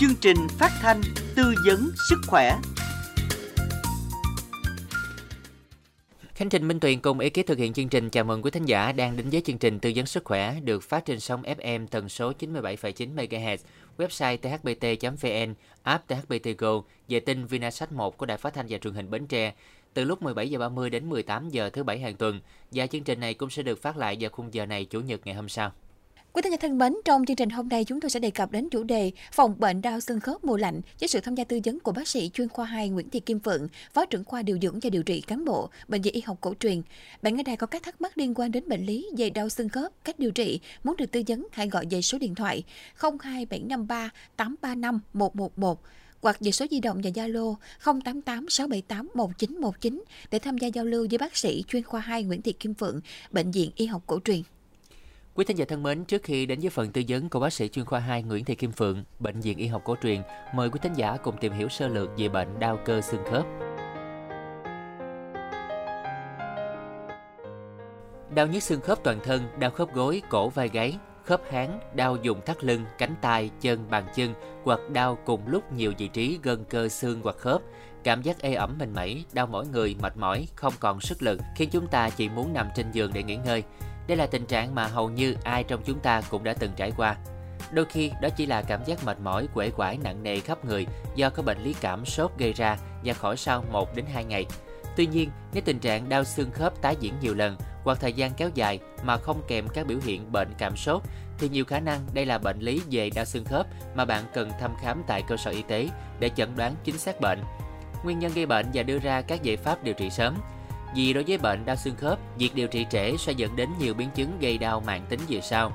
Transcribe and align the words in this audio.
chương 0.00 0.14
trình 0.20 0.36
phát 0.48 0.70
thanh 0.80 1.00
tư 1.36 1.54
vấn 1.66 1.90
sức 2.08 2.16
khỏe. 2.26 2.58
Khánh 6.34 6.48
Trình 6.48 6.68
Minh 6.68 6.80
Tuyền 6.80 7.00
cùng 7.00 7.18
ekip 7.18 7.46
thực 7.46 7.58
hiện 7.58 7.72
chương 7.72 7.88
trình 7.88 8.10
chào 8.10 8.24
mừng 8.24 8.42
quý 8.42 8.50
thính 8.50 8.64
giả 8.64 8.92
đang 8.92 9.16
đến 9.16 9.30
với 9.30 9.42
chương 9.44 9.58
trình 9.58 9.78
tư 9.78 9.92
vấn 9.94 10.06
sức 10.06 10.24
khỏe 10.24 10.60
được 10.60 10.82
phát 10.82 11.04
trên 11.04 11.20
sóng 11.20 11.42
FM 11.42 11.86
tần 11.86 12.08
số 12.08 12.32
97,9 12.38 13.14
MHz, 13.14 13.56
website 13.98 14.36
thbt.vn, 14.36 15.54
app 15.82 16.08
THBT 16.08 16.58
Go, 16.58 16.82
vệ 17.08 17.20
tinh 17.20 17.46
Vinasat 17.46 17.92
1 17.92 18.16
của 18.16 18.26
Đài 18.26 18.36
Phát 18.36 18.54
thanh 18.54 18.66
và 18.68 18.78
Truyền 18.78 18.94
hình 18.94 19.10
Bến 19.10 19.26
Tre 19.26 19.52
từ 19.94 20.04
lúc 20.04 20.22
17 20.22 20.50
giờ 20.50 20.58
30 20.58 20.90
đến 20.90 21.08
18 21.08 21.48
giờ 21.48 21.70
thứ 21.70 21.82
bảy 21.82 21.98
hàng 21.98 22.16
tuần 22.16 22.40
và 22.70 22.86
chương 22.86 23.04
trình 23.04 23.20
này 23.20 23.34
cũng 23.34 23.50
sẽ 23.50 23.62
được 23.62 23.82
phát 23.82 23.96
lại 23.96 24.16
vào 24.20 24.30
khung 24.30 24.54
giờ 24.54 24.66
này 24.66 24.84
chủ 24.84 25.00
nhật 25.00 25.20
ngày 25.24 25.34
hôm 25.34 25.48
sau. 25.48 25.72
Quý 26.32 26.42
thính 26.42 26.52
giả 26.52 26.58
thân 26.60 26.78
mến, 26.78 26.94
trong 27.04 27.26
chương 27.26 27.36
trình 27.36 27.50
hôm 27.50 27.68
nay 27.68 27.84
chúng 27.84 28.00
tôi 28.00 28.10
sẽ 28.10 28.20
đề 28.20 28.30
cập 28.30 28.52
đến 28.52 28.68
chủ 28.70 28.82
đề 28.82 29.10
phòng 29.32 29.54
bệnh 29.58 29.82
đau 29.82 30.00
xương 30.00 30.20
khớp 30.20 30.44
mùa 30.44 30.56
lạnh 30.56 30.80
với 31.00 31.08
sự 31.08 31.20
tham 31.20 31.34
gia 31.34 31.44
tư 31.44 31.60
vấn 31.64 31.80
của 31.80 31.92
bác 31.92 32.08
sĩ 32.08 32.30
chuyên 32.34 32.48
khoa 32.48 32.64
2 32.64 32.88
Nguyễn 32.88 33.10
Thị 33.10 33.20
Kim 33.20 33.40
Phượng, 33.40 33.68
phó 33.94 34.06
trưởng 34.06 34.24
khoa 34.24 34.42
điều 34.42 34.58
dưỡng 34.62 34.78
và 34.82 34.90
điều 34.90 35.02
trị 35.02 35.20
cán 35.20 35.44
bộ 35.44 35.70
bệnh 35.88 36.02
viện 36.02 36.14
y 36.14 36.20
học 36.20 36.38
cổ 36.40 36.54
truyền. 36.60 36.82
Bạn 37.22 37.36
nghe 37.36 37.42
đây 37.42 37.56
có 37.56 37.66
các 37.66 37.82
thắc 37.82 38.00
mắc 38.00 38.18
liên 38.18 38.34
quan 38.34 38.52
đến 38.52 38.64
bệnh 38.68 38.86
lý 38.86 39.06
về 39.16 39.30
đau 39.30 39.48
xương 39.48 39.68
khớp, 39.68 39.92
cách 40.04 40.18
điều 40.18 40.30
trị, 40.30 40.60
muốn 40.84 40.96
được 40.96 41.10
tư 41.10 41.22
vấn 41.26 41.46
hãy 41.52 41.68
gọi 41.68 41.86
về 41.90 42.02
số 42.02 42.18
điện 42.18 42.34
thoại 42.34 42.62
02753 42.94 44.10
835 44.36 45.00
111 45.12 45.82
hoặc 46.22 46.36
về 46.40 46.50
số 46.50 46.66
di 46.70 46.80
động 46.80 47.00
và 47.04 47.10
Zalo 47.10 47.54
088 47.84 48.48
678 48.48 49.08
1919 49.14 50.04
để 50.30 50.38
tham 50.38 50.58
gia 50.58 50.68
giao 50.68 50.84
lưu 50.84 51.06
với 51.10 51.18
bác 51.18 51.36
sĩ 51.36 51.64
chuyên 51.68 51.82
khoa 51.82 52.00
2 52.00 52.22
Nguyễn 52.22 52.42
Thị 52.42 52.52
Kim 52.52 52.74
Phượng, 52.74 53.00
bệnh 53.30 53.50
viện 53.50 53.70
y 53.76 53.86
học 53.86 54.02
cổ 54.06 54.18
truyền. 54.24 54.42
Quý 55.40 55.44
thính 55.44 55.58
giả 55.58 55.64
thân 55.68 55.82
mến, 55.82 56.04
trước 56.04 56.22
khi 56.22 56.46
đến 56.46 56.60
với 56.60 56.70
phần 56.70 56.92
tư 56.92 57.02
vấn 57.08 57.28
của 57.28 57.40
bác 57.40 57.52
sĩ 57.52 57.68
chuyên 57.68 57.84
khoa 57.84 58.00
2 58.00 58.22
Nguyễn 58.22 58.44
Thị 58.44 58.54
Kim 58.54 58.72
Phượng, 58.72 59.04
bệnh 59.18 59.40
viện 59.40 59.58
y 59.58 59.66
học 59.66 59.82
cổ 59.84 59.96
truyền, 60.02 60.22
mời 60.54 60.70
quý 60.70 60.78
thính 60.82 60.92
giả 60.92 61.16
cùng 61.16 61.36
tìm 61.40 61.52
hiểu 61.52 61.68
sơ 61.68 61.88
lược 61.88 62.08
về 62.18 62.28
bệnh 62.28 62.58
đau 62.58 62.78
cơ 62.84 63.00
xương 63.00 63.24
khớp. 63.30 63.44
Đau 68.34 68.46
nhức 68.46 68.62
xương 68.62 68.80
khớp 68.80 69.04
toàn 69.04 69.20
thân, 69.24 69.42
đau 69.58 69.70
khớp 69.70 69.94
gối, 69.94 70.22
cổ 70.30 70.48
vai 70.48 70.68
gáy, 70.68 70.98
khớp 71.24 71.40
háng, 71.50 71.80
đau 71.94 72.16
dùng 72.22 72.40
thắt 72.46 72.64
lưng, 72.64 72.84
cánh 72.98 73.14
tay, 73.20 73.50
chân, 73.60 73.90
bàn 73.90 74.04
chân 74.14 74.34
hoặc 74.64 74.80
đau 74.92 75.18
cùng 75.24 75.40
lúc 75.46 75.72
nhiều 75.72 75.92
vị 75.98 76.08
trí 76.08 76.38
gân 76.42 76.64
cơ 76.64 76.88
xương 76.88 77.20
hoặc 77.22 77.36
khớp. 77.36 77.60
Cảm 78.04 78.22
giác 78.22 78.38
ê 78.42 78.54
ẩm 78.54 78.76
mình 78.78 78.92
mẩy, 78.94 79.24
đau 79.32 79.46
mỏi 79.46 79.66
người, 79.66 79.96
mệt 80.02 80.16
mỏi, 80.16 80.48
không 80.54 80.74
còn 80.80 81.00
sức 81.00 81.22
lực 81.22 81.40
khiến 81.56 81.68
chúng 81.72 81.86
ta 81.86 82.10
chỉ 82.10 82.28
muốn 82.28 82.52
nằm 82.52 82.66
trên 82.76 82.90
giường 82.92 83.10
để 83.14 83.22
nghỉ 83.22 83.36
ngơi. 83.36 83.62
Đây 84.10 84.16
là 84.16 84.26
tình 84.26 84.46
trạng 84.46 84.74
mà 84.74 84.86
hầu 84.86 85.10
như 85.10 85.36
ai 85.44 85.64
trong 85.64 85.82
chúng 85.84 85.98
ta 85.98 86.22
cũng 86.30 86.44
đã 86.44 86.52
từng 86.52 86.70
trải 86.76 86.92
qua. 86.96 87.16
Đôi 87.72 87.84
khi 87.84 88.10
đó 88.22 88.28
chỉ 88.36 88.46
là 88.46 88.62
cảm 88.62 88.84
giác 88.84 89.04
mệt 89.04 89.20
mỏi, 89.20 89.48
quể 89.54 89.70
quải 89.70 89.98
nặng 90.04 90.22
nề 90.22 90.40
khắp 90.40 90.64
người 90.64 90.86
do 91.14 91.30
có 91.30 91.42
bệnh 91.42 91.62
lý 91.62 91.74
cảm 91.80 92.04
sốt 92.04 92.30
gây 92.38 92.52
ra 92.52 92.76
và 93.04 93.12
khỏi 93.12 93.36
sau 93.36 93.64
1 93.72 93.96
đến 93.96 94.04
2 94.12 94.24
ngày. 94.24 94.46
Tuy 94.96 95.06
nhiên, 95.06 95.30
nếu 95.52 95.62
tình 95.66 95.78
trạng 95.78 96.08
đau 96.08 96.24
xương 96.24 96.50
khớp 96.50 96.82
tái 96.82 96.96
diễn 97.00 97.14
nhiều 97.20 97.34
lần 97.34 97.56
hoặc 97.84 97.98
thời 98.00 98.12
gian 98.12 98.30
kéo 98.36 98.50
dài 98.54 98.78
mà 99.02 99.16
không 99.16 99.42
kèm 99.48 99.68
các 99.68 99.86
biểu 99.86 99.98
hiện 100.04 100.32
bệnh 100.32 100.48
cảm 100.58 100.76
sốt 100.76 101.02
thì 101.38 101.48
nhiều 101.48 101.64
khả 101.64 101.80
năng 101.80 102.00
đây 102.14 102.26
là 102.26 102.38
bệnh 102.38 102.60
lý 102.60 102.80
về 102.90 103.10
đau 103.10 103.24
xương 103.24 103.44
khớp 103.44 103.66
mà 103.94 104.04
bạn 104.04 104.24
cần 104.34 104.50
thăm 104.60 104.74
khám 104.82 105.02
tại 105.06 105.22
cơ 105.28 105.36
sở 105.36 105.50
y 105.50 105.62
tế 105.62 105.88
để 106.20 106.30
chẩn 106.36 106.56
đoán 106.56 106.74
chính 106.84 106.98
xác 106.98 107.20
bệnh, 107.20 107.38
nguyên 108.04 108.18
nhân 108.18 108.32
gây 108.34 108.46
bệnh 108.46 108.66
và 108.74 108.82
đưa 108.82 108.98
ra 108.98 109.22
các 109.22 109.42
giải 109.42 109.56
pháp 109.56 109.84
điều 109.84 109.94
trị 109.94 110.10
sớm. 110.10 110.34
Vì 110.94 111.12
đối 111.12 111.24
với 111.24 111.38
bệnh 111.38 111.64
đau 111.64 111.76
xương 111.76 111.96
khớp, 111.96 112.18
việc 112.38 112.54
điều 112.54 112.68
trị 112.68 112.86
trễ 112.90 113.16
sẽ 113.16 113.32
dẫn 113.32 113.56
đến 113.56 113.68
nhiều 113.78 113.94
biến 113.94 114.08
chứng 114.14 114.38
gây 114.40 114.58
đau 114.58 114.80
mạng 114.80 115.06
tính 115.08 115.20
về 115.28 115.40
sau. 115.40 115.72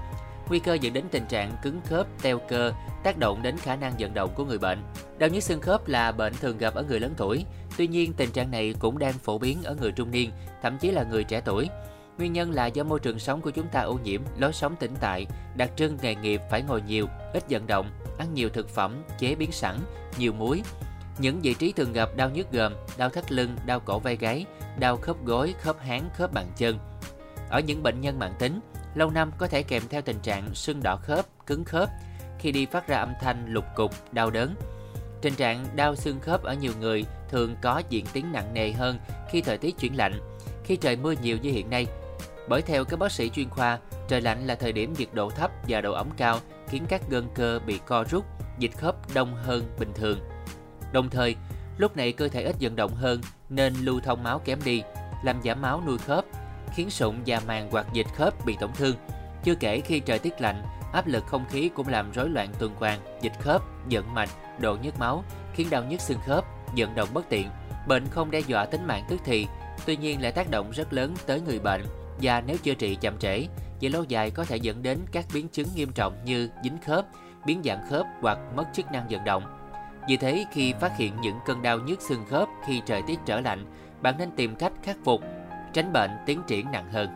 Nguy 0.49 0.59
cơ 0.59 0.73
dẫn 0.73 0.93
đến 0.93 1.05
tình 1.11 1.25
trạng 1.25 1.51
cứng 1.63 1.81
khớp, 1.89 2.07
teo 2.21 2.39
cơ, 2.39 2.73
tác 3.03 3.17
động 3.17 3.41
đến 3.41 3.57
khả 3.57 3.75
năng 3.75 3.93
vận 3.99 4.13
động 4.13 4.31
của 4.35 4.45
người 4.45 4.57
bệnh. 4.57 4.79
Đau 5.17 5.29
nhức 5.29 5.43
xương 5.43 5.61
khớp 5.61 5.87
là 5.87 6.11
bệnh 6.11 6.33
thường 6.33 6.57
gặp 6.57 6.75
ở 6.75 6.83
người 6.83 6.99
lớn 6.99 7.13
tuổi, 7.17 7.45
tuy 7.77 7.87
nhiên 7.87 8.13
tình 8.13 8.31
trạng 8.31 8.51
này 8.51 8.75
cũng 8.79 8.99
đang 8.99 9.13
phổ 9.13 9.37
biến 9.37 9.63
ở 9.63 9.75
người 9.81 9.91
trung 9.91 10.11
niên, 10.11 10.31
thậm 10.61 10.77
chí 10.77 10.91
là 10.91 11.03
người 11.03 11.23
trẻ 11.23 11.41
tuổi. 11.45 11.69
Nguyên 12.17 12.33
nhân 12.33 12.51
là 12.51 12.65
do 12.65 12.83
môi 12.83 12.99
trường 12.99 13.19
sống 13.19 13.41
của 13.41 13.49
chúng 13.49 13.67
ta 13.67 13.81
ô 13.81 13.99
nhiễm, 14.03 14.21
lối 14.37 14.53
sống 14.53 14.75
tĩnh 14.75 14.93
tại, 14.99 15.25
đặc 15.55 15.71
trưng 15.75 15.97
nghề 16.01 16.15
nghiệp 16.15 16.41
phải 16.51 16.61
ngồi 16.61 16.81
nhiều, 16.81 17.07
ít 17.33 17.43
vận 17.49 17.67
động, 17.67 17.89
ăn 18.17 18.33
nhiều 18.33 18.49
thực 18.49 18.69
phẩm 18.69 19.03
chế 19.19 19.35
biến 19.35 19.51
sẵn, 19.51 19.75
nhiều 20.17 20.33
muối. 20.33 20.61
Những 21.19 21.39
vị 21.41 21.53
trí 21.53 21.71
thường 21.71 21.93
gặp 21.93 22.09
đau 22.15 22.29
nhức 22.29 22.51
gồm 22.51 22.73
đau 22.97 23.09
thắt 23.09 23.31
lưng, 23.31 23.55
đau 23.65 23.79
cổ 23.79 23.99
vai 23.99 24.15
gáy, 24.15 24.45
đau 24.79 24.97
khớp 24.97 25.25
gối, 25.25 25.55
khớp 25.61 25.79
háng, 25.79 26.09
khớp 26.13 26.33
bàn 26.33 26.47
chân. 26.57 26.79
Ở 27.49 27.59
những 27.59 27.83
bệnh 27.83 28.01
nhân 28.01 28.19
mạng 28.19 28.33
tính, 28.39 28.59
lâu 28.95 29.09
năm 29.09 29.31
có 29.37 29.47
thể 29.47 29.63
kèm 29.63 29.83
theo 29.89 30.01
tình 30.01 30.19
trạng 30.19 30.53
sưng 30.53 30.83
đỏ 30.83 30.95
khớp, 30.95 31.25
cứng 31.45 31.63
khớp, 31.63 31.89
khi 32.39 32.51
đi 32.51 32.65
phát 32.65 32.87
ra 32.87 32.97
âm 32.97 33.13
thanh 33.21 33.45
lục 33.47 33.65
cục, 33.75 33.91
đau 34.11 34.29
đớn. 34.29 34.55
Tình 35.21 35.35
trạng 35.35 35.65
đau 35.75 35.95
xương 35.95 36.19
khớp 36.19 36.43
ở 36.43 36.53
nhiều 36.53 36.71
người 36.79 37.05
thường 37.29 37.55
có 37.61 37.81
diễn 37.89 38.05
tiến 38.13 38.31
nặng 38.31 38.53
nề 38.53 38.71
hơn 38.71 38.99
khi 39.29 39.41
thời 39.41 39.57
tiết 39.57 39.77
chuyển 39.79 39.97
lạnh, 39.97 40.19
khi 40.63 40.75
trời 40.75 40.95
mưa 40.95 41.13
nhiều 41.21 41.37
như 41.37 41.51
hiện 41.51 41.69
nay. 41.69 41.85
Bởi 42.49 42.61
theo 42.61 42.85
các 42.85 42.99
bác 42.99 43.11
sĩ 43.11 43.29
chuyên 43.29 43.49
khoa, 43.49 43.79
trời 44.07 44.21
lạnh 44.21 44.47
là 44.47 44.55
thời 44.55 44.71
điểm 44.71 44.93
nhiệt 44.97 45.07
độ 45.13 45.29
thấp 45.29 45.51
và 45.67 45.81
độ 45.81 45.93
ẩm 45.93 46.09
cao 46.17 46.39
khiến 46.67 46.85
các 46.89 47.01
gân 47.09 47.27
cơ 47.35 47.59
bị 47.65 47.79
co 47.85 48.03
rút, 48.09 48.25
dịch 48.59 48.77
khớp 48.77 49.13
đông 49.13 49.35
hơn 49.35 49.63
bình 49.79 49.91
thường. 49.95 50.19
Đồng 50.91 51.09
thời, 51.09 51.35
lúc 51.77 51.97
này 51.97 52.11
cơ 52.11 52.27
thể 52.27 52.43
ít 52.43 52.55
vận 52.59 52.75
động 52.75 52.95
hơn 52.95 53.21
nên 53.49 53.73
lưu 53.81 53.99
thông 53.99 54.23
máu 54.23 54.39
kém 54.39 54.59
đi, 54.65 54.83
làm 55.23 55.41
giảm 55.43 55.61
máu 55.61 55.81
nuôi 55.85 55.97
khớp, 55.97 56.25
khiến 56.73 56.89
sụn 56.89 57.15
và 57.25 57.41
màng 57.47 57.69
hoặc 57.71 57.87
dịch 57.93 58.07
khớp 58.15 58.45
bị 58.45 58.57
tổn 58.59 58.71
thương. 58.73 58.95
Chưa 59.43 59.55
kể 59.55 59.81
khi 59.81 59.99
trời 59.99 60.19
tiết 60.19 60.41
lạnh, 60.41 60.63
áp 60.93 61.07
lực 61.07 61.25
không 61.27 61.45
khí 61.49 61.69
cũng 61.75 61.87
làm 61.87 62.11
rối 62.11 62.29
loạn 62.29 62.49
tuần 62.59 62.75
hoàn, 62.75 62.99
dịch 63.21 63.39
khớp, 63.39 63.61
giận 63.89 64.13
mạch, 64.13 64.29
độ 64.59 64.77
nhức 64.81 64.99
máu, 64.99 65.23
khiến 65.53 65.69
đau 65.69 65.83
nhức 65.83 66.01
xương 66.01 66.19
khớp, 66.25 66.45
vận 66.77 66.95
động 66.95 67.09
bất 67.13 67.29
tiện. 67.29 67.49
Bệnh 67.87 68.07
không 68.09 68.31
đe 68.31 68.39
dọa 68.39 68.65
tính 68.65 68.87
mạng 68.87 69.05
tức 69.09 69.21
thì, 69.25 69.47
tuy 69.85 69.97
nhiên 69.97 70.21
lại 70.21 70.31
tác 70.31 70.51
động 70.51 70.71
rất 70.71 70.93
lớn 70.93 71.13
tới 71.25 71.41
người 71.41 71.59
bệnh 71.59 71.85
và 72.21 72.41
nếu 72.47 72.57
chữa 72.57 72.73
trị 72.73 72.97
chậm 73.01 73.17
trễ, 73.17 73.47
về 73.81 73.89
lâu 73.89 74.03
dài 74.03 74.31
có 74.31 74.45
thể 74.45 74.57
dẫn 74.57 74.83
đến 74.83 74.99
các 75.11 75.25
biến 75.33 75.47
chứng 75.49 75.67
nghiêm 75.75 75.91
trọng 75.91 76.25
như 76.25 76.49
dính 76.63 76.77
khớp, 76.85 77.05
biến 77.45 77.61
dạng 77.65 77.89
khớp 77.89 78.05
hoặc 78.21 78.37
mất 78.55 78.65
chức 78.73 78.91
năng 78.91 79.07
vận 79.09 79.23
động. 79.23 79.64
Vì 80.07 80.17
thế, 80.17 80.45
khi 80.51 80.73
phát 80.81 80.97
hiện 80.97 81.21
những 81.21 81.39
cơn 81.45 81.61
đau 81.61 81.79
nhức 81.79 82.01
xương 82.01 82.25
khớp 82.29 82.49
khi 82.65 82.81
trời 82.85 83.01
tiết 83.07 83.19
trở 83.25 83.41
lạnh, 83.41 83.65
bạn 84.01 84.15
nên 84.17 84.31
tìm 84.31 84.55
cách 84.55 84.73
khắc 84.83 84.97
phục, 85.03 85.21
tránh 85.73 85.93
bệnh 85.93 86.11
tiến 86.25 86.41
triển 86.47 86.71
nặng 86.71 86.91
hơn. 86.91 87.09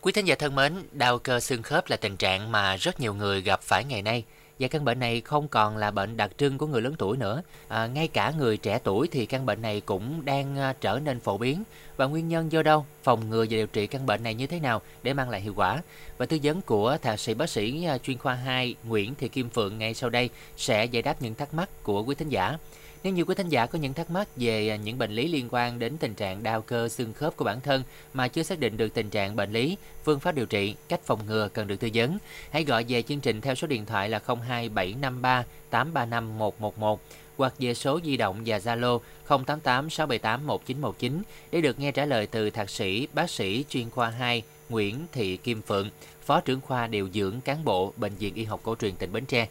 Quý 0.00 0.12
thính 0.12 0.24
giả 0.24 0.34
thân 0.38 0.54
mến, 0.54 0.74
đau 0.92 1.18
cơ 1.18 1.40
xương 1.40 1.62
khớp 1.62 1.90
là 1.90 1.96
tình 1.96 2.16
trạng 2.16 2.52
mà 2.52 2.76
rất 2.76 3.00
nhiều 3.00 3.14
người 3.14 3.40
gặp 3.40 3.60
phải 3.62 3.84
ngày 3.84 4.02
nay 4.02 4.24
và 4.58 4.68
căn 4.68 4.84
bệnh 4.84 4.98
này 4.98 5.20
không 5.20 5.48
còn 5.48 5.76
là 5.76 5.90
bệnh 5.90 6.16
đặc 6.16 6.30
trưng 6.38 6.58
của 6.58 6.66
người 6.66 6.80
lớn 6.80 6.94
tuổi 6.98 7.16
nữa. 7.16 7.42
À, 7.68 7.86
ngay 7.86 8.08
cả 8.08 8.32
người 8.38 8.56
trẻ 8.56 8.78
tuổi 8.84 9.08
thì 9.12 9.26
căn 9.26 9.46
bệnh 9.46 9.62
này 9.62 9.80
cũng 9.80 10.24
đang 10.24 10.58
à, 10.58 10.74
trở 10.80 11.00
nên 11.04 11.20
phổ 11.20 11.38
biến. 11.38 11.62
Và 11.96 12.06
nguyên 12.06 12.28
nhân 12.28 12.52
do 12.52 12.62
đâu? 12.62 12.86
Phòng 13.02 13.30
ngừa 13.30 13.44
và 13.50 13.56
điều 13.56 13.66
trị 13.66 13.86
căn 13.86 14.06
bệnh 14.06 14.22
này 14.22 14.34
như 14.34 14.46
thế 14.46 14.60
nào 14.60 14.82
để 15.02 15.12
mang 15.12 15.30
lại 15.30 15.40
hiệu 15.40 15.52
quả? 15.56 15.82
Và 16.18 16.26
tư 16.26 16.38
vấn 16.42 16.62
của 16.62 16.98
thạc 17.02 17.20
sĩ 17.20 17.34
bác 17.34 17.50
sĩ 17.50 17.84
à, 17.84 17.98
chuyên 17.98 18.18
khoa 18.18 18.34
2 18.34 18.74
Nguyễn 18.84 19.14
Thị 19.14 19.28
Kim 19.28 19.48
Phượng 19.48 19.78
ngay 19.78 19.94
sau 19.94 20.10
đây 20.10 20.30
sẽ 20.56 20.84
giải 20.84 21.02
đáp 21.02 21.22
những 21.22 21.34
thắc 21.34 21.54
mắc 21.54 21.68
của 21.82 22.02
quý 22.02 22.14
thính 22.14 22.28
giả. 22.28 22.58
Nếu 23.06 23.14
như 23.14 23.24
quý 23.24 23.34
thính 23.34 23.48
giả 23.48 23.66
có 23.66 23.78
những 23.78 23.94
thắc 23.94 24.10
mắc 24.10 24.28
về 24.36 24.68
à, 24.68 24.76
những 24.76 24.98
bệnh 24.98 25.10
lý 25.10 25.28
liên 25.28 25.48
quan 25.50 25.78
đến 25.78 25.96
tình 25.98 26.14
trạng 26.14 26.42
đau 26.42 26.62
cơ 26.62 26.88
xương 26.88 27.12
khớp 27.12 27.36
của 27.36 27.44
bản 27.44 27.60
thân 27.60 27.82
mà 28.14 28.28
chưa 28.28 28.42
xác 28.42 28.60
định 28.60 28.76
được 28.76 28.94
tình 28.94 29.10
trạng 29.10 29.36
bệnh 29.36 29.52
lý, 29.52 29.76
phương 30.04 30.20
pháp 30.20 30.34
điều 30.34 30.46
trị, 30.46 30.74
cách 30.88 31.00
phòng 31.04 31.20
ngừa 31.26 31.48
cần 31.48 31.66
được 31.66 31.80
tư 31.80 31.88
vấn, 31.94 32.18
hãy 32.50 32.64
gọi 32.64 32.84
về 32.88 33.02
chương 33.02 33.20
trình 33.20 33.40
theo 33.40 33.54
số 33.54 33.66
điện 33.66 33.86
thoại 33.86 34.08
là 34.08 34.20
02753 34.26 35.44
835 35.70 36.38
111 36.38 37.00
hoặc 37.36 37.54
về 37.58 37.74
số 37.74 38.00
di 38.04 38.16
động 38.16 38.42
và 38.46 38.58
Zalo 38.58 38.98
088 39.28 39.90
678 39.90 40.46
1919 40.46 41.22
để 41.52 41.60
được 41.60 41.80
nghe 41.80 41.92
trả 41.92 42.04
lời 42.04 42.26
từ 42.26 42.50
thạc 42.50 42.70
sĩ 42.70 43.08
bác 43.12 43.30
sĩ 43.30 43.64
chuyên 43.68 43.90
khoa 43.90 44.10
2 44.10 44.42
Nguyễn 44.68 45.06
Thị 45.12 45.36
Kim 45.36 45.62
Phượng, 45.62 45.90
Phó 46.22 46.40
trưởng 46.40 46.60
khoa 46.60 46.86
điều 46.86 47.08
dưỡng 47.14 47.40
cán 47.40 47.64
bộ 47.64 47.92
Bệnh 47.96 48.14
viện 48.14 48.34
Y 48.34 48.44
học 48.44 48.60
cổ 48.62 48.74
truyền 48.80 48.96
tỉnh 48.96 49.12
Bến 49.12 49.26
Tre. 49.26 49.48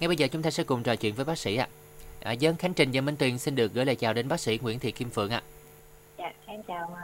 Ngay 0.00 0.08
bây 0.08 0.16
giờ 0.16 0.26
chúng 0.26 0.42
ta 0.42 0.50
sẽ 0.50 0.64
cùng 0.64 0.82
trò 0.82 0.96
chuyện 0.96 1.14
với 1.14 1.24
bác 1.24 1.38
sĩ 1.38 1.56
ạ. 1.56 1.68
À, 1.70 1.79
dân 2.38 2.56
Khánh 2.56 2.74
Trình 2.74 2.90
và 2.92 3.00
Minh 3.00 3.16
Tuyền 3.16 3.38
xin 3.38 3.54
được 3.54 3.74
gửi 3.74 3.84
lời 3.84 3.96
chào 3.96 4.12
đến 4.12 4.28
bác 4.28 4.40
sĩ 4.40 4.58
Nguyễn 4.62 4.78
Thị 4.78 4.92
Kim 4.92 5.10
Phượng 5.10 5.30
ạ. 5.30 5.42
Dạ, 6.18 6.32
em 6.46 6.62
chào 6.62 6.98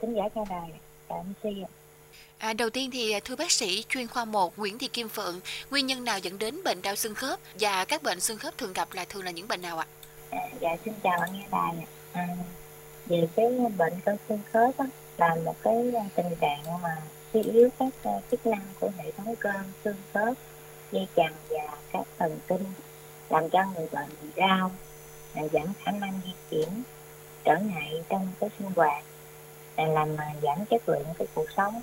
khán 0.00 0.14
giả 0.14 0.22
cha 0.34 0.40
đài, 0.50 0.70
chào 1.08 1.24
MC 1.30 1.44
ạ. 1.44 1.70
À, 2.38 2.52
đầu 2.52 2.70
tiên 2.70 2.90
thì 2.90 3.14
thưa 3.24 3.36
bác 3.36 3.50
sĩ 3.50 3.84
chuyên 3.88 4.06
khoa 4.06 4.24
1 4.24 4.58
Nguyễn 4.58 4.78
Thị 4.78 4.88
Kim 4.88 5.08
Phượng, 5.08 5.40
nguyên 5.70 5.86
nhân 5.86 6.04
nào 6.04 6.18
dẫn 6.18 6.38
đến 6.38 6.62
bệnh 6.64 6.82
đau 6.82 6.96
xương 6.96 7.14
khớp 7.14 7.40
và 7.60 7.84
các 7.84 8.02
bệnh 8.02 8.20
xương 8.20 8.38
khớp 8.38 8.58
thường 8.58 8.72
gặp 8.72 8.88
là 8.92 9.04
thường 9.04 9.24
là 9.24 9.30
những 9.30 9.48
bệnh 9.48 9.62
nào 9.62 9.78
ạ? 9.78 9.86
À, 10.30 10.38
dạ 10.60 10.76
xin 10.84 10.94
chào 11.02 11.20
anh 11.20 11.32
nghe 11.32 11.46
đài. 11.50 11.74
À, 12.12 12.28
về 13.06 13.28
cái 13.36 13.46
bệnh 13.78 13.92
cơ 14.04 14.16
xương 14.28 14.40
khớp 14.52 14.78
á, 14.78 14.86
là 15.16 15.36
một 15.44 15.56
cái 15.62 15.92
tình 16.14 16.34
trạng 16.40 16.62
mà 16.82 16.96
suy 17.32 17.42
yếu 17.42 17.68
các 17.78 17.88
chức 18.30 18.46
năng 18.46 18.62
của 18.80 18.90
hệ 18.98 19.12
thống 19.12 19.36
cơ 19.36 19.50
xương 19.84 19.96
khớp, 20.14 20.34
dây 20.92 21.06
chằng 21.16 21.34
và 21.48 21.76
các 21.92 22.06
thần 22.18 22.38
kinh 22.48 22.64
làm 23.30 23.50
cho 23.50 23.64
người 23.64 23.88
bệnh 23.92 24.08
bị 24.22 24.28
đau, 24.36 24.70
giảm 25.34 25.72
khả 25.84 25.92
năng 25.92 26.20
di 26.24 26.32
chuyển, 26.50 26.68
trở 27.44 27.58
ngại 27.58 28.04
trong 28.08 28.28
cái 28.40 28.50
sinh 28.58 28.70
hoạt, 28.76 29.04
làm 29.76 30.16
giảm 30.42 30.64
chất 30.70 30.88
lượng 30.88 31.04
cái 31.18 31.26
cuộc 31.34 31.50
sống. 31.56 31.82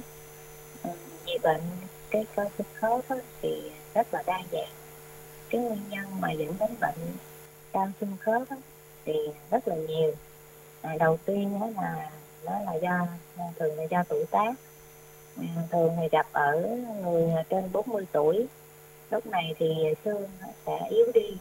Ừ, 0.83 0.89
vì 1.25 1.37
bệnh 1.43 1.61
cái 2.09 2.25
cơ 2.35 2.45
xương 2.57 2.67
khớp 2.75 3.17
thì 3.41 3.71
rất 3.93 4.13
là 4.13 4.23
đa 4.25 4.39
dạng. 4.51 4.71
Cái 5.49 5.61
nguyên 5.61 5.89
nhân 5.89 6.05
mà 6.19 6.31
dẫn 6.31 6.53
đến 6.59 6.69
bệnh 6.81 7.13
đau 7.73 7.91
xương 8.01 8.17
khớp 8.19 8.41
thì 9.05 9.13
rất 9.51 9.67
là 9.67 9.75
nhiều. 9.75 10.11
À, 10.81 10.95
đầu 10.99 11.17
tiên 11.25 11.59
đó 11.59 11.67
là 11.81 12.09
nó 12.43 12.59
là 12.59 12.73
do 12.81 13.07
thường 13.59 13.77
là 13.77 13.83
do 13.83 14.03
tuổi 14.03 14.25
tác. 14.31 14.53
Ừ, 15.37 15.43
thường 15.71 15.97
thì 16.01 16.07
gặp 16.11 16.27
ở 16.31 16.77
người 17.03 17.31
trên 17.49 17.71
40 17.71 18.05
tuổi 18.11 18.47
lúc 19.11 19.25
này 19.25 19.53
thì 19.59 19.75
xương 20.05 20.29
sẽ 20.65 20.79
yếu 20.89 21.05
đi. 21.13 21.37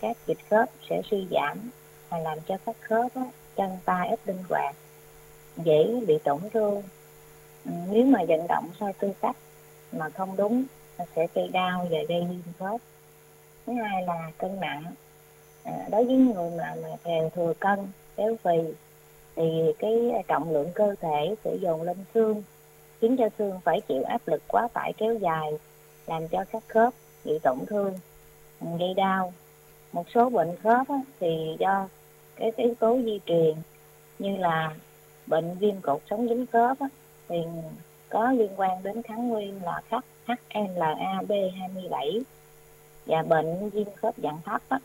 Các 0.00 0.16
dịch 0.26 0.38
khớp 0.50 0.68
sẽ 0.90 1.02
suy 1.10 1.26
giảm 1.30 1.70
và 2.08 2.18
làm 2.18 2.38
cho 2.48 2.56
các 2.66 2.76
khớp 2.80 3.14
á, 3.14 3.24
chân 3.56 3.78
tay 3.84 4.08
ít 4.08 4.20
linh 4.26 4.44
hoạt 4.48 4.76
dễ 5.56 6.00
bị 6.06 6.18
tổn 6.24 6.40
thương. 6.52 6.82
Ừ, 7.64 7.70
nếu 7.90 8.06
mà 8.06 8.24
vận 8.28 8.46
động 8.48 8.70
sai 8.80 8.92
tư 8.92 9.12
cách 9.20 9.36
mà 9.92 10.10
không 10.10 10.36
đúng 10.36 10.64
sẽ 11.16 11.26
gây 11.34 11.48
đau 11.48 11.86
và 11.90 11.98
gây 12.08 12.26
viêm 12.30 12.52
khớp. 12.58 12.80
Thứ 13.66 13.72
hai 13.72 14.02
là 14.02 14.30
cân 14.38 14.60
nặng. 14.60 14.84
À, 15.64 15.88
đối 15.90 16.04
với 16.04 16.16
người 16.16 16.50
mà, 16.50 16.74
mà 16.82 16.88
thèm 17.04 17.30
thừa 17.30 17.52
cân 17.60 17.78
béo 18.16 18.36
phì 18.42 18.72
thì 19.36 19.72
cái 19.78 20.24
trọng 20.28 20.52
lượng 20.52 20.70
cơ 20.74 20.94
thể 21.00 21.34
sẽ 21.44 21.56
dồn 21.60 21.82
lên 21.82 21.96
xương 22.14 22.42
khiến 23.00 23.16
cho 23.16 23.28
xương 23.38 23.60
phải 23.64 23.80
chịu 23.80 24.02
áp 24.02 24.28
lực 24.28 24.42
quá 24.48 24.68
tải 24.72 24.92
kéo 24.92 25.14
dài 25.14 25.52
làm 26.08 26.28
cho 26.28 26.44
các 26.52 26.62
khớp 26.68 26.94
bị 27.24 27.38
tổn 27.42 27.58
thương 27.66 27.94
gây 28.60 28.94
đau. 28.94 29.32
Một 29.92 30.10
số 30.14 30.30
bệnh 30.30 30.56
khớp 30.62 30.88
á, 30.88 30.96
thì 31.20 31.56
do 31.58 31.88
cái 32.36 32.52
yếu 32.56 32.74
tố 32.74 32.98
di 33.04 33.20
truyền 33.26 33.54
như 34.18 34.36
là 34.36 34.74
bệnh 35.26 35.54
viêm 35.58 35.80
cột 35.80 36.00
sống 36.10 36.28
dính 36.28 36.46
khớp 36.46 36.80
á, 36.80 36.88
thì 37.28 37.36
có 38.08 38.32
liên 38.32 38.50
quan 38.56 38.82
đến 38.82 39.02
kháng 39.02 39.28
nguyên 39.28 39.60
là 39.64 39.82
HLA-B27 40.26 42.22
và 43.06 43.22
bệnh 43.22 43.70
viêm 43.70 43.86
khớp 43.96 44.14
dạng 44.22 44.38
thấp 44.44 44.62
á, 44.68 44.78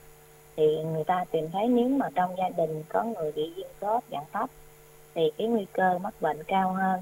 thì 0.55 0.83
người 0.83 1.03
ta 1.03 1.25
tìm 1.31 1.49
thấy 1.51 1.67
nếu 1.67 1.89
mà 1.89 2.09
trong 2.15 2.35
gia 2.37 2.49
đình 2.49 2.83
có 2.89 3.03
người 3.03 3.31
bị 3.31 3.53
viêm 3.55 3.67
khớp 3.79 4.03
dạng 4.11 4.25
thấp 4.31 4.49
thì 5.15 5.31
cái 5.37 5.47
nguy 5.47 5.65
cơ 5.73 5.99
mắc 5.99 6.13
bệnh 6.21 6.43
cao 6.43 6.71
hơn. 6.71 7.01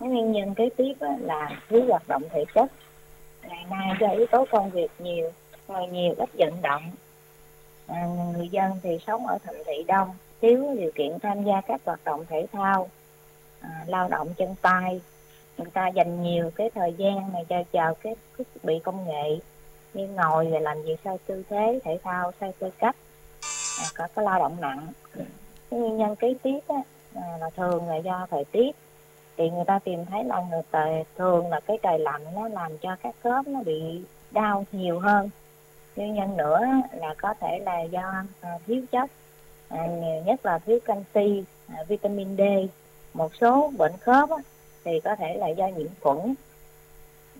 Cái 0.00 0.08
nguyên 0.08 0.32
nhân 0.32 0.54
kế 0.54 0.70
tiếp 0.76 0.94
á, 1.00 1.16
là 1.20 1.50
thiếu 1.68 1.84
hoạt 1.88 2.08
động 2.08 2.22
thể 2.30 2.44
chất 2.54 2.72
ngày 3.48 3.64
nay 3.70 3.96
do 4.00 4.08
yếu 4.08 4.26
tố 4.26 4.44
công 4.50 4.70
việc 4.70 4.90
nhiều 4.98 5.30
ngồi 5.68 5.86
nhiều 5.86 6.14
ít 6.18 6.28
vận 6.34 6.62
động. 6.62 6.90
À, 7.86 8.06
người 8.36 8.48
dân 8.48 8.72
thì 8.82 8.98
sống 9.06 9.26
ở 9.26 9.38
thành 9.44 9.62
thị 9.66 9.84
đông 9.86 10.14
thiếu 10.40 10.74
điều 10.78 10.90
kiện 10.94 11.18
tham 11.22 11.44
gia 11.44 11.60
các 11.60 11.80
hoạt 11.84 12.00
động 12.04 12.24
thể 12.28 12.46
thao 12.52 12.88
à, 13.60 13.84
lao 13.86 14.08
động 14.08 14.34
chân 14.36 14.54
tay. 14.62 15.00
Người 15.58 15.70
ta 15.72 15.88
dành 15.88 16.22
nhiều 16.22 16.50
cái 16.54 16.70
thời 16.74 16.92
gian 16.92 17.32
này 17.32 17.44
cho 17.48 17.62
chờ 17.72 17.94
cái 18.02 18.16
thiết 18.38 18.44
bị 18.62 18.78
công 18.78 19.08
nghệ 19.08 19.38
như 19.94 20.08
ngồi 20.08 20.48
và 20.50 20.58
làm 20.58 20.82
việc 20.82 20.96
sai 21.04 21.18
tư 21.26 21.42
thế 21.48 21.80
thể 21.84 21.98
thao 22.02 22.32
sai 22.40 22.52
tư 22.58 22.70
cách 22.78 22.96
à, 23.78 23.84
có 23.94 24.08
cái 24.14 24.24
lao 24.24 24.38
động 24.38 24.56
nặng. 24.60 24.86
Cái 25.70 25.80
nguyên 25.80 25.96
nhân 25.96 26.16
kế 26.16 26.34
tiếp 26.42 26.58
á, 26.68 26.76
à, 27.14 27.22
là 27.40 27.50
thường 27.56 27.88
là 27.88 27.96
do 27.96 28.26
thời 28.30 28.44
tiết 28.44 28.76
thì 29.36 29.50
người 29.50 29.64
ta 29.64 29.78
tìm 29.78 30.04
thấy 30.06 30.24
là 30.24 30.42
người 30.50 30.62
ta 30.70 30.86
thường 31.16 31.48
là 31.50 31.60
cái 31.60 31.78
trời 31.82 31.98
lạnh 31.98 32.22
nó 32.34 32.48
làm 32.48 32.78
cho 32.78 32.96
các 33.02 33.14
khớp 33.22 33.46
nó 33.46 33.62
bị 33.62 34.02
đau 34.30 34.64
nhiều 34.72 34.98
hơn. 34.98 35.30
Nguyên 35.96 36.14
nhân 36.14 36.36
nữa 36.36 36.60
là 36.92 37.14
có 37.22 37.34
thể 37.40 37.58
là 37.58 37.80
do 37.80 38.12
à, 38.40 38.58
thiếu 38.66 38.82
chất 38.92 39.10
à, 39.68 39.86
nhất 40.24 40.46
là 40.46 40.58
thiếu 40.58 40.78
canxi 40.84 41.44
à, 41.68 41.84
vitamin 41.88 42.36
D. 42.36 42.40
Một 43.14 43.34
số 43.34 43.72
bệnh 43.78 43.92
khớp 44.00 44.30
á, 44.30 44.36
thì 44.84 45.00
có 45.00 45.16
thể 45.16 45.34
là 45.34 45.48
do 45.48 45.66
nhiễm 45.66 45.90
khuẩn 46.00 46.34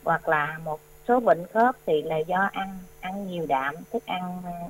hoặc 0.05 0.29
là 0.29 0.59
một 0.65 0.81
số 1.09 1.21
bệnh 1.21 1.47
khớp 1.47 1.77
thì 1.87 2.03
là 2.03 2.17
do 2.17 2.49
ăn 2.53 2.79
ăn 3.01 3.31
nhiều 3.31 3.47
đạm 3.49 3.75
thức 3.93 4.07
ăn 4.07 4.43
à, 4.45 4.69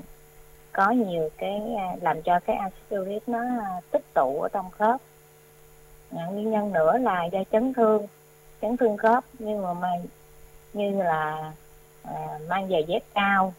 có 0.72 0.90
nhiều 0.90 1.28
cái 1.38 1.60
à, 1.78 1.96
làm 2.00 2.22
cho 2.22 2.40
cái 2.40 2.56
axit 2.56 3.00
uric 3.00 3.28
nó 3.28 3.38
à, 3.38 3.80
tích 3.90 4.14
tụ 4.14 4.40
ở 4.40 4.48
trong 4.52 4.70
khớp 4.70 5.00
à, 6.16 6.26
nguyên 6.26 6.50
nhân 6.50 6.72
nữa 6.72 6.98
là 6.98 7.24
do 7.24 7.40
chấn 7.52 7.74
thương 7.74 8.06
chấn 8.62 8.76
thương 8.76 8.96
khớp. 8.96 9.24
Nhưng 9.38 9.62
mà 9.62 9.72
mang 9.72 10.04
như 10.72 11.02
là 11.02 11.52
à, 12.02 12.38
mang 12.48 12.68
giày 12.68 12.84
dép 12.84 13.02
cao. 13.14 13.54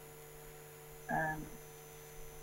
À, 1.08 1.36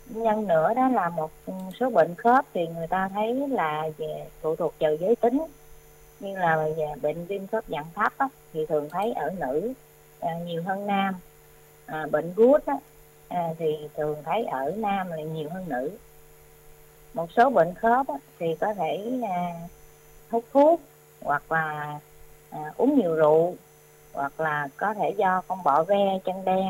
nhân 0.05 0.47
nữa 0.47 0.73
đó 0.73 0.87
là 0.87 1.09
một 1.09 1.31
số 1.79 1.89
bệnh 1.89 2.15
khớp 2.15 2.45
thì 2.53 2.67
người 2.67 2.87
ta 2.87 3.09
thấy 3.13 3.47
là 3.49 3.89
về 3.97 4.25
phụ 4.41 4.55
thuộc 4.55 4.73
vào 4.79 4.95
giới 4.95 5.15
tính. 5.15 5.41
Như 6.19 6.37
là 6.37 6.67
về 6.77 6.87
bệnh 7.01 7.25
viêm 7.25 7.47
khớp 7.47 7.63
dạng 7.67 7.85
thấp 7.95 8.13
á, 8.17 8.27
thì 8.53 8.65
thường 8.65 8.89
thấy 8.89 9.13
ở 9.13 9.31
nữ 9.39 9.73
à, 10.19 10.39
nhiều 10.45 10.63
hơn 10.63 10.87
nam. 10.87 11.15
À, 11.85 12.07
bệnh 12.11 12.33
gút 12.35 12.65
á, 12.65 12.75
à, 13.27 13.49
thì 13.59 13.77
thường 13.97 14.17
thấy 14.25 14.45
ở 14.45 14.73
nam 14.77 15.09
là 15.09 15.17
nhiều 15.17 15.49
hơn 15.49 15.69
nữ. 15.69 15.91
Một 17.13 17.31
số 17.31 17.49
bệnh 17.49 17.73
khớp 17.73 18.07
á, 18.07 18.15
thì 18.39 18.55
có 18.59 18.73
thể 18.73 19.19
à, 19.23 19.53
hút 20.31 20.45
thuốc 20.53 20.81
hoặc 21.21 21.51
là 21.51 21.99
à, 22.49 22.73
uống 22.77 22.99
nhiều 22.99 23.15
rượu 23.15 23.55
hoặc 24.13 24.39
là 24.39 24.67
có 24.77 24.93
thể 24.93 25.09
do 25.17 25.41
con 25.47 25.63
bọ 25.63 25.83
ve 25.83 26.19
chân 26.25 26.45
đen 26.45 26.69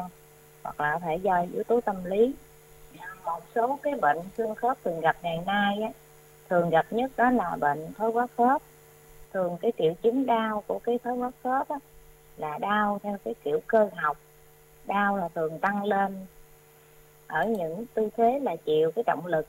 hoặc 0.64 0.82
là 0.82 0.94
có 0.94 1.00
thể 1.00 1.16
do 1.16 1.46
yếu 1.54 1.64
tố 1.64 1.82
tâm 1.82 1.96
lý. 2.06 2.34
Một 3.26 3.42
số 3.56 3.80
cái 3.84 3.94
bệnh 3.96 4.18
xương 4.38 4.56
khớp 4.56 4.78
thường 4.84 5.00
gặp 5.00 5.18
ngày 5.22 5.40
nay 5.46 5.82
á, 5.82 5.90
thường 6.50 6.70
gặp 6.70 6.86
nhất 6.92 7.12
đó 7.18 7.30
là 7.30 7.56
bệnh 7.60 7.94
thói 7.94 8.12
quá 8.12 8.28
khớp. 8.38 8.62
Thường 9.34 9.58
cái 9.62 9.72
triệu 9.78 9.94
chứng 10.02 10.26
đau 10.26 10.64
của 10.68 10.80
cái 10.80 11.00
thói 11.04 11.14
quá 11.14 11.32
khớp 11.44 11.70
á, 11.70 11.76
là 12.38 12.58
đau 12.58 13.00
theo 13.04 13.18
cái 13.26 13.36
kiểu 13.44 13.60
cơ 13.68 13.90
học. 13.96 14.18
Đau 14.86 15.18
là 15.18 15.28
thường 15.36 15.60
tăng 15.60 15.84
lên 15.84 16.26
ở 17.28 17.46
những 17.46 17.86
tư 17.94 18.10
thế 18.18 18.40
là 18.44 18.56
chịu 18.56 18.92
cái 18.92 19.04
trọng 19.04 19.26
lực 19.26 19.48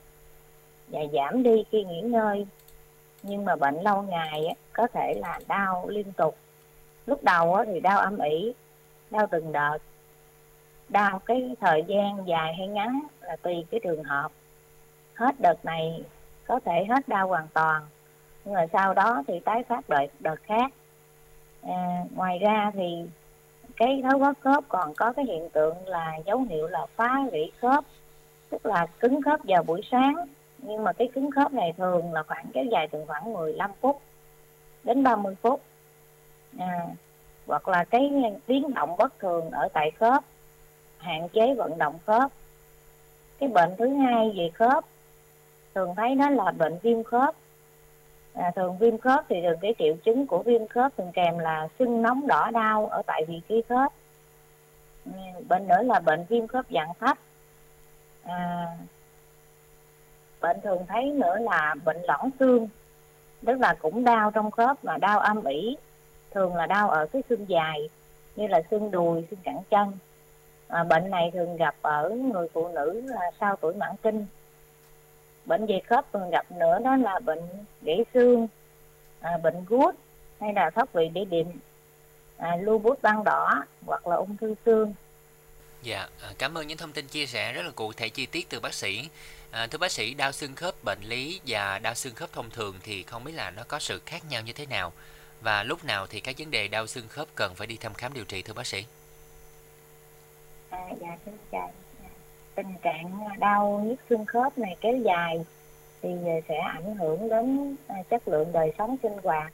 và 0.87 0.99
giảm 1.13 1.43
đi 1.43 1.63
khi 1.71 1.83
nghỉ 1.83 2.01
ngơi 2.01 2.47
nhưng 3.23 3.45
mà 3.45 3.55
bệnh 3.55 3.81
lâu 3.81 4.01
ngày 4.01 4.45
á, 4.45 4.53
có 4.73 4.87
thể 4.87 5.13
là 5.13 5.39
đau 5.47 5.85
liên 5.87 6.11
tục. 6.11 6.35
Lúc 7.05 7.23
đầu 7.23 7.55
á, 7.55 7.63
thì 7.67 7.79
đau 7.79 7.99
âm 7.99 8.19
ỉ 8.19 8.53
đau 9.11 9.27
từng 9.31 9.51
đợt. 9.51 9.77
Đau 10.89 11.19
cái 11.19 11.55
thời 11.61 11.83
gian 11.87 12.27
dài 12.27 12.53
hay 12.57 12.67
ngắn 12.67 12.99
là 13.21 13.35
tùy 13.35 13.65
cái 13.71 13.79
trường 13.83 14.03
hợp. 14.03 14.31
Hết 15.13 15.35
đợt 15.39 15.65
này 15.65 16.03
có 16.47 16.59
thể 16.65 16.85
hết 16.89 17.07
đau 17.07 17.27
hoàn 17.27 17.47
toàn. 17.53 17.83
Nhưng 18.45 18.53
mà 18.53 18.65
sau 18.73 18.93
đó 18.93 19.23
thì 19.27 19.39
tái 19.39 19.63
phát 19.63 19.89
đợt 19.89 20.05
đợt 20.19 20.43
khác. 20.43 20.71
À, 21.61 22.03
ngoài 22.15 22.39
ra 22.39 22.71
thì 22.73 23.05
cái 23.75 24.01
thói 24.03 24.13
quá 24.15 24.33
khớp 24.39 24.63
còn 24.67 24.93
có 24.93 25.13
cái 25.13 25.25
hiện 25.25 25.49
tượng 25.49 25.87
là 25.87 26.17
dấu 26.25 26.41
hiệu 26.41 26.67
là 26.67 26.85
phá 26.95 27.19
rỉ 27.31 27.51
khớp 27.61 27.83
tức 28.49 28.65
là 28.65 28.87
cứng 28.99 29.21
khớp 29.21 29.39
vào 29.43 29.63
buổi 29.63 29.81
sáng 29.91 30.15
nhưng 30.65 30.83
mà 30.83 30.93
cái 30.93 31.09
cứng 31.13 31.31
khớp 31.31 31.53
này 31.53 31.73
thường 31.77 32.13
là 32.13 32.23
khoảng 32.23 32.45
kéo 32.53 32.63
dài 32.71 32.87
từ 32.91 33.03
khoảng 33.07 33.33
15 33.33 33.71
phút 33.81 34.01
đến 34.83 35.03
30 35.03 35.35
phút. 35.41 35.61
À, 36.59 36.87
hoặc 37.47 37.67
là 37.67 37.83
cái 37.83 38.11
tiếng 38.45 38.73
động 38.73 38.97
bất 38.97 39.19
thường 39.19 39.51
ở 39.51 39.67
tại 39.73 39.91
khớp 39.91 40.23
hạn 40.97 41.29
chế 41.29 41.53
vận 41.53 41.77
động 41.77 41.99
khớp. 42.05 42.31
Cái 43.39 43.49
bệnh 43.49 43.75
thứ 43.77 43.89
hai 43.95 44.33
về 44.37 44.49
khớp 44.53 44.85
thường 45.75 45.95
thấy 45.95 46.15
đó 46.15 46.29
là 46.29 46.51
bệnh 46.51 46.77
viêm 46.81 47.03
khớp. 47.03 47.35
À, 48.33 48.51
thường 48.55 48.77
viêm 48.77 48.97
khớp 48.97 49.25
thì 49.29 49.41
thường 49.41 49.57
cái 49.61 49.75
triệu 49.79 49.95
chứng 50.03 50.27
của 50.27 50.43
viêm 50.43 50.67
khớp 50.67 50.97
thường 50.97 51.11
kèm 51.13 51.37
là 51.37 51.67
sưng 51.79 52.01
nóng 52.01 52.27
đỏ 52.27 52.51
đau 52.51 52.87
ở 52.87 53.01
tại 53.05 53.25
vị 53.27 53.41
trí 53.49 53.61
khớp. 53.69 53.93
Ừ, 55.05 55.11
bệnh 55.49 55.67
nữa 55.67 55.81
là 55.83 55.99
bệnh 55.99 56.25
viêm 56.29 56.47
khớp 56.47 56.65
dạng 56.69 56.93
thấp. 56.99 57.17
À, 58.23 58.67
bệnh 60.43 60.61
thường 60.63 60.85
thấy 60.87 61.05
nữa 61.05 61.37
là 61.41 61.75
bệnh 61.85 62.01
lõng 62.07 62.29
xương 62.39 62.67
tức 63.45 63.59
là 63.59 63.75
cũng 63.81 64.03
đau 64.03 64.31
trong 64.31 64.51
khớp 64.51 64.83
mà 64.83 64.97
đau 64.97 65.19
âm 65.19 65.43
ỉ 65.45 65.77
thường 66.31 66.55
là 66.55 66.65
đau 66.65 66.89
ở 66.89 67.05
cái 67.05 67.23
xương 67.29 67.45
dài 67.49 67.89
như 68.35 68.47
là 68.47 68.61
xương 68.71 68.91
đùi 68.91 69.23
xương 69.29 69.39
cẳng 69.43 69.61
chân. 69.69 69.91
À, 70.67 70.83
bệnh 70.83 71.09
này 71.09 71.31
thường 71.33 71.57
gặp 71.57 71.75
ở 71.81 72.09
người 72.09 72.47
phụ 72.53 72.67
nữ 72.67 73.01
là 73.05 73.31
sau 73.39 73.55
tuổi 73.55 73.73
mãn 73.73 73.95
kinh. 74.03 74.25
Bệnh 75.45 75.65
về 75.65 75.79
khớp 75.87 76.13
thường 76.13 76.29
gặp 76.29 76.51
nữa 76.51 76.79
đó 76.83 76.95
là 76.95 77.19
bệnh 77.19 77.41
gãy 77.81 78.05
xương 78.13 78.47
à, 79.19 79.37
bệnh 79.43 79.65
gút 79.67 79.95
hay 80.39 80.53
là 80.53 80.69
thoát 80.69 80.93
vị 80.93 81.09
đĩa 81.09 81.25
đệm 81.25 81.47
à, 82.37 82.55
lưu 82.55 82.79
bút 82.79 83.01
ban 83.01 83.23
đỏ 83.23 83.63
hoặc 83.85 84.07
là 84.07 84.15
ung 84.15 84.37
thư 84.37 84.55
xương. 84.65 84.93
Dạ, 85.83 86.07
à, 86.21 86.29
cảm 86.37 86.57
ơn 86.57 86.67
những 86.67 86.77
thông 86.77 86.91
tin 86.91 87.07
chia 87.07 87.25
sẻ 87.25 87.53
rất 87.53 87.61
là 87.65 87.71
cụ 87.71 87.93
thể 87.93 88.09
chi 88.09 88.25
tiết 88.25 88.49
từ 88.49 88.59
bác 88.59 88.73
sĩ. 88.73 89.09
À, 89.53 89.67
thưa 89.67 89.77
bác 89.77 89.91
sĩ, 89.91 90.13
đau 90.13 90.31
xương 90.31 90.55
khớp 90.55 90.83
bệnh 90.83 91.01
lý 91.01 91.41
và 91.47 91.79
đau 91.79 91.93
xương 91.93 92.15
khớp 92.15 92.31
thông 92.31 92.49
thường 92.49 92.75
thì 92.83 93.03
không 93.03 93.23
biết 93.23 93.31
là 93.31 93.51
nó 93.51 93.63
có 93.67 93.79
sự 93.79 94.01
khác 94.05 94.21
nhau 94.29 94.41
như 94.41 94.53
thế 94.53 94.65
nào 94.65 94.91
và 95.41 95.63
lúc 95.63 95.85
nào 95.85 96.07
thì 96.07 96.19
các 96.19 96.35
vấn 96.39 96.51
đề 96.51 96.67
đau 96.67 96.87
xương 96.87 97.07
khớp 97.07 97.27
cần 97.35 97.55
phải 97.55 97.67
đi 97.67 97.77
thăm 97.77 97.93
khám 97.93 98.13
điều 98.13 98.25
trị 98.25 98.41
thưa 98.41 98.53
bác 98.53 98.67
sĩ? 98.67 98.85
À, 100.69 100.87
dạ 101.01 101.17
thưa 101.25 101.31
chào. 101.51 101.71
Tình 102.55 102.73
trạng 102.81 103.19
đau 103.39 103.83
nhức 103.85 103.99
xương 104.09 104.25
khớp 104.25 104.57
này 104.57 104.75
kéo 104.81 104.97
dài 104.97 105.45
thì 106.01 106.09
sẽ 106.47 106.57
ảnh 106.57 106.95
hưởng 106.95 107.29
đến 107.29 107.75
à, 107.87 107.95
chất 108.09 108.27
lượng 108.27 108.51
đời 108.51 108.73
sống 108.77 108.95
sinh 109.03 109.17
hoạt, 109.23 109.53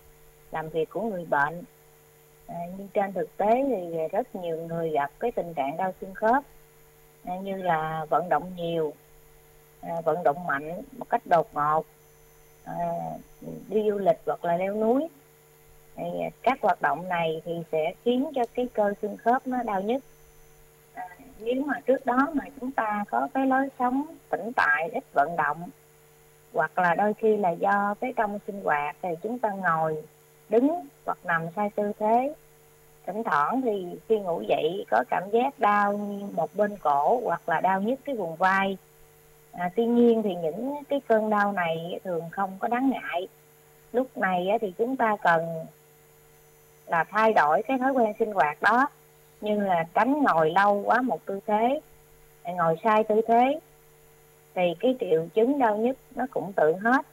làm 0.52 0.70
việc 0.70 0.90
của 0.90 1.02
người 1.02 1.26
bệnh. 1.26 1.64
à, 2.48 2.56
nhưng 2.78 2.88
trên 2.88 3.14
thực 3.14 3.38
tế 3.38 3.64
thì 3.68 3.98
rất 4.12 4.36
nhiều 4.36 4.58
người 4.58 4.90
gặp 4.90 5.12
cái 5.20 5.32
tình 5.32 5.54
trạng 5.54 5.78
đau 5.78 5.94
xương 6.02 6.14
khớp 6.14 6.44
à, 7.24 7.38
như 7.44 7.56
là 7.62 8.06
vận 8.10 8.30
động 8.30 8.52
nhiều 8.56 8.94
À, 9.82 10.02
vận 10.06 10.24
động 10.24 10.48
mạnh 10.48 10.82
một 10.98 11.06
cách 11.10 11.22
đột 11.26 11.48
ngột 11.54 11.86
à, 12.64 12.76
đi 13.68 13.90
du 13.90 13.98
lịch 13.98 14.18
hoặc 14.26 14.46
là 14.46 14.58
leo 14.58 14.76
núi. 14.76 15.08
Thì 15.96 16.04
các 16.42 16.60
hoạt 16.62 16.82
động 16.82 17.10
này 17.10 17.42
thì 17.46 17.52
sẽ 17.72 17.94
khiến 18.04 18.32
cho 18.36 18.42
cái 18.54 18.68
cơ 18.74 18.94
xương 19.02 19.18
khớp 19.18 19.48
nó 19.48 19.64
đau 19.64 19.82
nhức 19.82 20.04
à, 20.94 21.04
nếu 21.40 21.64
mà 21.66 21.80
trước 21.80 22.06
đó 22.06 22.28
mà 22.34 22.44
chúng 22.62 22.72
ta 22.72 23.06
có 23.10 23.28
cái 23.34 23.48
lối 23.48 23.68
sống 23.80 24.06
tĩnh 24.30 24.52
tại 24.56 24.90
ít 24.94 25.04
vận 25.14 25.36
động 25.36 25.70
hoặc 26.54 26.80
là 26.80 26.96
đôi 26.96 27.14
khi 27.14 27.38
là 27.38 27.50
do 27.50 27.96
cái 28.02 28.14
trong 28.16 28.40
sinh 28.48 28.62
hoạt 28.64 28.96
thì 29.02 29.10
chúng 29.24 29.40
ta 29.40 29.50
ngồi 29.50 30.04
đứng 30.50 30.88
hoặc 31.06 31.18
nằm 31.24 31.42
sai 31.56 31.70
tư 31.76 31.92
thế 32.00 32.34
thỉnh 33.06 33.24
thoảng 33.24 33.62
thì 33.62 33.86
khi 34.08 34.20
ngủ 34.20 34.42
dậy 34.48 34.86
có 34.92 35.04
cảm 35.10 35.24
giác 35.32 35.60
đau 35.60 35.98
một 36.34 36.56
bên 36.56 36.78
cổ 36.78 37.22
hoặc 37.24 37.50
là 37.50 37.62
đau 37.62 37.82
nhức 37.82 38.00
cái 38.06 38.16
vùng 38.16 38.36
vai 38.36 38.78
à, 39.52 39.70
tuy 39.76 39.86
nhiên 39.86 40.24
thì 40.24 40.36
những 40.36 40.84
cái 40.90 41.02
cơn 41.08 41.30
đau 41.30 41.52
này 41.52 42.00
thường 42.04 42.24
không 42.32 42.58
có 42.60 42.68
đáng 42.68 42.90
ngại. 42.90 43.28
Lúc 43.94 44.18
này 44.18 44.48
thì 44.62 44.74
chúng 44.78 44.96
ta 44.96 45.16
cần 45.24 45.66
là 46.88 47.04
thay 47.04 47.34
đổi 47.34 47.64
cái 47.64 47.78
thói 47.78 47.92
quen 47.92 48.14
sinh 48.20 48.32
hoạt 48.32 48.62
đó 48.62 48.88
như 49.42 49.60
là 49.60 49.86
tránh 49.94 50.24
ngồi 50.24 50.52
lâu 50.52 50.84
quá 50.86 51.02
một 51.02 51.26
tư 51.26 51.40
thế 51.48 51.82
à, 52.44 52.54
ngồi 52.54 52.76
sai 52.84 53.04
tư 53.04 53.22
thế 53.28 53.60
thì 54.56 54.76
cái 54.80 54.96
triệu 55.00 55.28
chứng 55.34 55.60
đau 55.60 55.78
nhức 55.78 55.98
nó 56.16 56.26
cũng 56.32 56.54
tự 56.54 56.76
hết 56.82 57.06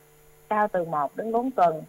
đau 0.48 0.68
từ 0.68 0.84
1 0.84 1.16
đến 1.16 1.32
4 1.32 1.50
tuần. 1.50 1.82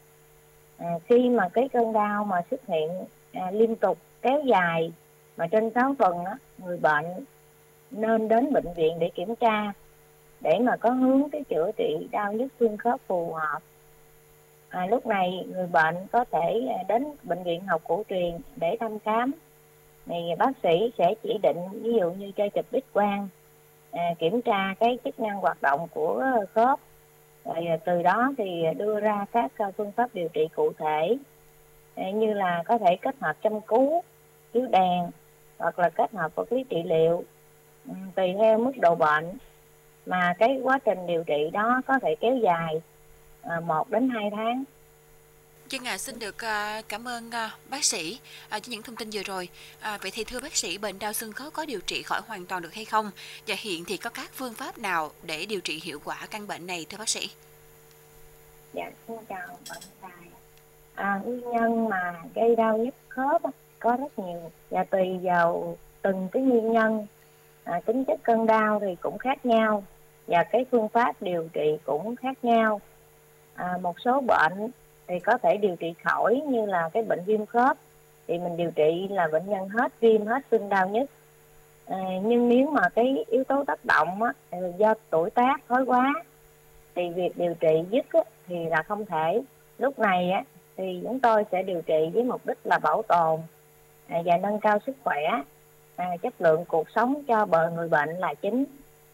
À, 0.77 0.87
khi 1.05 1.29
mà 1.29 1.49
cái 1.49 1.69
cơn 1.73 1.93
đau 1.93 2.25
mà 2.25 2.41
xuất 2.51 2.67
hiện 2.67 2.89
à, 3.33 3.51
liên 3.51 3.75
tục 3.75 3.97
kéo 4.21 4.41
dài 4.45 4.91
mà 5.37 5.47
trên 5.47 5.71
6 5.75 5.95
tuần 5.97 6.23
đó, 6.25 6.33
người 6.57 6.77
bệnh 6.77 7.05
nên 7.91 8.27
đến 8.27 8.53
bệnh 8.53 8.73
viện 8.75 8.99
để 8.99 9.09
kiểm 9.15 9.35
tra 9.35 9.73
để 10.41 10.59
mà 10.59 10.75
có 10.75 10.89
hướng 10.89 11.29
cái 11.29 11.43
chữa 11.49 11.71
trị 11.77 12.07
đau 12.11 12.33
nhức 12.33 12.51
xương 12.59 12.77
khớp 12.77 12.99
phù 13.07 13.33
hợp. 13.33 13.59
À, 14.69 14.85
lúc 14.85 15.05
này 15.05 15.45
người 15.47 15.67
bệnh 15.67 15.95
có 16.11 16.25
thể 16.31 16.67
à, 16.69 16.83
đến 16.87 17.05
bệnh 17.23 17.43
viện 17.43 17.61
học 17.67 17.81
cổ 17.87 18.03
truyền 18.09 18.37
để 18.55 18.77
thăm 18.79 18.99
khám. 18.99 19.31
Thì 20.05 20.15
bác 20.37 20.51
sĩ 20.63 20.91
sẽ 20.97 21.13
chỉ 21.23 21.37
định 21.43 21.57
ví 21.71 21.93
dụ 21.93 22.11
như 22.11 22.31
cho 22.31 22.49
chụp 22.49 22.65
x 22.71 22.93
quang 22.93 23.27
à, 23.91 24.13
kiểm 24.19 24.41
tra 24.41 24.75
cái 24.79 24.97
chức 25.03 25.19
năng 25.19 25.37
hoạt 25.37 25.61
động 25.61 25.87
của 25.93 26.25
khớp. 26.53 26.79
Rồi 27.45 27.65
à, 27.65 27.77
từ 27.85 28.03
đó 28.03 28.33
thì 28.37 28.63
đưa 28.77 28.99
ra 28.99 29.25
các 29.31 29.51
à, 29.57 29.71
phương 29.77 29.91
pháp 29.91 30.09
điều 30.13 30.27
trị 30.27 30.47
cụ 30.55 30.71
thể 30.77 31.17
như 31.97 32.33
là 32.33 32.63
có 32.65 32.77
thể 32.77 32.95
kết 32.95 33.15
hợp 33.21 33.33
châm 33.43 33.61
cứu 33.61 34.03
chiếu 34.53 34.67
đèn 34.67 35.11
hoặc 35.57 35.79
là 35.79 35.89
kết 35.89 36.13
hợp 36.13 36.35
vật 36.35 36.51
lý 36.51 36.63
trị 36.63 36.83
liệu 36.83 37.23
ừ, 37.87 37.93
tùy 38.15 38.33
theo 38.39 38.57
mức 38.57 38.71
độ 38.81 38.95
bệnh 38.95 39.37
mà 40.07 40.33
cái 40.39 40.59
quá 40.63 40.79
trình 40.85 41.07
điều 41.07 41.23
trị 41.23 41.49
đó 41.53 41.81
có 41.87 41.99
thể 42.01 42.15
kéo 42.19 42.37
dài 42.43 42.81
à, 43.41 43.59
1 43.59 43.89
đến 43.89 44.09
2 44.09 44.29
tháng 44.35 44.63
Chân 45.69 45.87
à, 45.87 45.97
xin 45.97 46.19
được 46.19 46.43
à, 46.43 46.81
cảm 46.87 47.07
ơn 47.07 47.31
à, 47.31 47.51
bác 47.69 47.83
sĩ 47.83 48.19
à, 48.49 48.59
cho 48.59 48.69
những 48.71 48.81
thông 48.81 48.95
tin 48.95 49.09
vừa 49.09 49.23
rồi. 49.23 49.49
À, 49.79 49.97
vậy 50.01 50.11
thì 50.13 50.23
thưa 50.23 50.39
bác 50.39 50.55
sĩ, 50.55 50.77
bệnh 50.77 50.99
đau 50.99 51.13
xương 51.13 51.33
khớp 51.33 51.53
có 51.53 51.65
điều 51.65 51.79
trị 51.79 52.01
khỏi 52.03 52.21
hoàn 52.27 52.45
toàn 52.45 52.61
được 52.61 52.73
hay 52.73 52.85
không? 52.85 53.11
Và 53.47 53.55
hiện 53.57 53.83
thì 53.87 53.97
có 53.97 54.09
các 54.09 54.29
phương 54.33 54.53
pháp 54.53 54.77
nào 54.77 55.11
để 55.23 55.45
điều 55.45 55.59
trị 55.59 55.81
hiệu 55.83 55.99
quả 56.03 56.27
căn 56.31 56.47
bệnh 56.47 56.67
này 56.67 56.85
thưa 56.89 56.97
bác 56.97 57.09
sĩ? 57.09 57.29
Dạ, 58.73 58.91
xin 59.07 59.17
chào 59.29 59.47
bạn 59.69 59.81
Tài. 60.01 60.11
À, 60.95 61.21
nguyên 61.25 61.41
nhân 61.51 61.89
mà 61.89 62.23
gây 62.35 62.55
đau 62.55 62.77
nhức 62.77 62.95
khớp 63.09 63.41
có 63.79 63.97
rất 63.99 64.19
nhiều 64.19 64.51
và 64.69 64.83
tùy 64.83 65.17
vào 65.23 65.77
từng 66.01 66.27
cái 66.31 66.43
nguyên 66.43 66.71
nhân 66.71 67.07
à, 67.63 67.81
tính 67.85 68.05
chất 68.05 68.19
cơn 68.23 68.45
đau 68.45 68.79
thì 68.79 68.95
cũng 69.01 69.17
khác 69.17 69.45
nhau 69.45 69.83
và 70.27 70.43
cái 70.43 70.65
phương 70.71 70.89
pháp 70.89 71.15
điều 71.21 71.47
trị 71.53 71.77
cũng 71.85 72.15
khác 72.15 72.37
nhau. 72.43 72.81
À, 73.55 73.77
một 73.81 73.99
số 73.99 74.21
bệnh 74.21 74.69
thì 75.07 75.19
có 75.19 75.37
thể 75.37 75.57
điều 75.57 75.75
trị 75.75 75.93
khỏi 76.03 76.41
như 76.47 76.65
là 76.65 76.89
cái 76.93 77.03
bệnh 77.03 77.23
viêm 77.25 77.45
khớp 77.45 77.77
thì 78.27 78.37
mình 78.37 78.57
điều 78.57 78.71
trị 78.71 79.07
là 79.11 79.27
bệnh 79.31 79.49
nhân 79.49 79.69
hết 79.69 79.91
viêm 79.99 80.25
hết 80.25 80.43
sưng 80.51 80.69
đau 80.69 80.89
nhất. 80.89 81.09
À, 81.85 81.97
nhưng 82.23 82.49
nếu 82.49 82.67
mà 82.67 82.89
cái 82.89 83.25
yếu 83.27 83.43
tố 83.43 83.63
tác 83.63 83.85
động 83.85 84.23
á, 84.23 84.33
do 84.77 84.93
tuổi 85.09 85.29
tác 85.29 85.61
thói 85.67 85.85
quá 85.85 86.13
thì 86.95 87.09
việc 87.09 87.37
điều 87.37 87.53
trị 87.53 87.83
dứt 87.89 88.05
á, 88.13 88.21
thì 88.47 88.65
là 88.65 88.83
không 88.83 89.05
thể. 89.05 89.41
Lúc 89.77 89.99
này 89.99 90.31
á, 90.31 90.43
thì 90.77 90.99
chúng 91.03 91.19
tôi 91.19 91.43
sẽ 91.51 91.63
điều 91.63 91.81
trị 91.81 92.09
với 92.13 92.23
mục 92.23 92.41
đích 92.45 92.57
là 92.63 92.79
bảo 92.79 93.01
tồn 93.07 93.39
à, 94.07 94.21
và 94.25 94.37
nâng 94.37 94.59
cao 94.59 94.79
sức 94.85 94.95
khỏe. 95.03 95.21
À, 95.95 96.05
chất 96.21 96.41
lượng 96.41 96.65
cuộc 96.67 96.89
sống 96.89 97.23
cho 97.27 97.45
bờ 97.45 97.69
người 97.69 97.89
bệnh 97.89 98.09
là 98.09 98.33
chính 98.33 98.65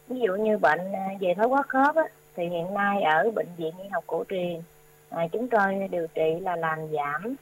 ví 0.08 0.20
dụ 0.20 0.36
như 0.36 0.58
bệnh 0.58 0.94
à, 0.94 1.10
về 1.20 1.34
thói 1.34 1.48
quá 1.48 1.62
khớp 1.62 1.96
á, 1.96 2.04
thì 2.36 2.48
hiện 2.48 2.74
nay 2.74 3.02
ở 3.02 3.32
bệnh 3.36 3.48
viện 3.58 3.74
y 3.84 3.90
học 3.90 4.04
cổ 4.08 4.24
truyền 4.30 4.62
à, 5.10 5.28
chúng 5.32 5.48
tôi 5.48 5.88
điều 5.92 6.08
trị 6.14 6.40
là 6.42 6.56
làm 6.56 6.80
giảm 6.92 7.36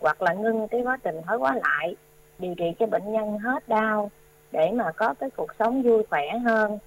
hoặc 0.00 0.22
là 0.22 0.32
ngưng 0.32 0.68
cái 0.68 0.82
quá 0.82 0.98
trình 1.02 1.22
thói 1.22 1.38
quá 1.38 1.54
lại 1.54 1.96
điều 2.38 2.54
trị 2.54 2.72
cho 2.78 2.86
bệnh 2.86 3.12
nhân 3.12 3.38
hết 3.38 3.68
đau 3.68 4.10
để 4.52 4.70
mà 4.74 4.92
có 4.96 5.14
cái 5.14 5.30
cuộc 5.30 5.54
sống 5.58 5.82
vui 5.82 6.02
khỏe 6.10 6.38
hơn. 6.44 6.78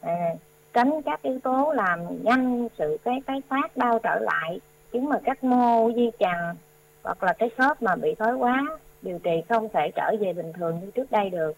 À, 0.00 0.34
tránh 0.72 1.02
các 1.02 1.22
yếu 1.22 1.38
tố 1.42 1.72
làm 1.72 1.98
nhanh 2.24 2.68
sự 2.78 2.98
cái 3.04 3.22
tái 3.26 3.42
phát 3.48 3.76
đau 3.76 3.98
trở 3.98 4.18
lại 4.18 4.60
chứng 4.92 5.08
mà 5.08 5.18
các 5.24 5.44
mô 5.44 5.90
di 5.96 6.10
chằng 6.18 6.54
hoặc 7.02 7.22
là 7.22 7.32
cái 7.32 7.48
khớp 7.48 7.82
mà 7.82 7.96
bị 7.96 8.14
thoái 8.14 8.32
hóa 8.32 8.66
điều 9.02 9.18
trị 9.18 9.42
không 9.48 9.68
thể 9.72 9.90
trở 9.94 10.14
về 10.20 10.32
bình 10.32 10.52
thường 10.52 10.80
như 10.80 10.90
trước 10.90 11.12
đây 11.12 11.30
được. 11.30 11.52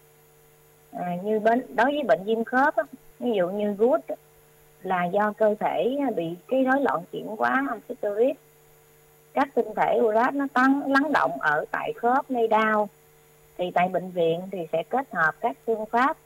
À, 0.91 1.15
như 1.23 1.39
bên 1.39 1.75
đối 1.75 1.85
với 1.85 2.03
bệnh 2.07 2.23
viêm 2.23 2.43
khớp 2.43 2.75
ví 3.19 3.31
dụ 3.37 3.49
như 3.49 3.73
gút 3.73 4.01
là 4.81 5.05
do 5.05 5.33
cơ 5.37 5.55
thể 5.59 5.97
bị 6.15 6.35
cái 6.47 6.63
rối 6.63 6.81
loạn 6.81 7.03
chuyển 7.11 7.27
hóa 7.27 7.65
axit 7.69 8.07
uric 8.07 8.37
các 9.35 9.49
tinh 9.55 9.67
thể 9.75 9.99
urat 10.01 10.33
nó 10.33 10.47
tăng, 10.53 10.91
lắng 10.91 11.13
động 11.13 11.31
ở 11.39 11.65
tại 11.71 11.93
khớp 11.95 12.31
nơi 12.31 12.47
đau. 12.47 12.89
Thì 13.57 13.71
tại 13.71 13.87
bệnh 13.87 14.11
viện 14.11 14.41
thì 14.51 14.67
sẽ 14.71 14.83
kết 14.89 15.11
hợp 15.11 15.35
các 15.39 15.57
phương 15.65 15.85
pháp 15.85 16.17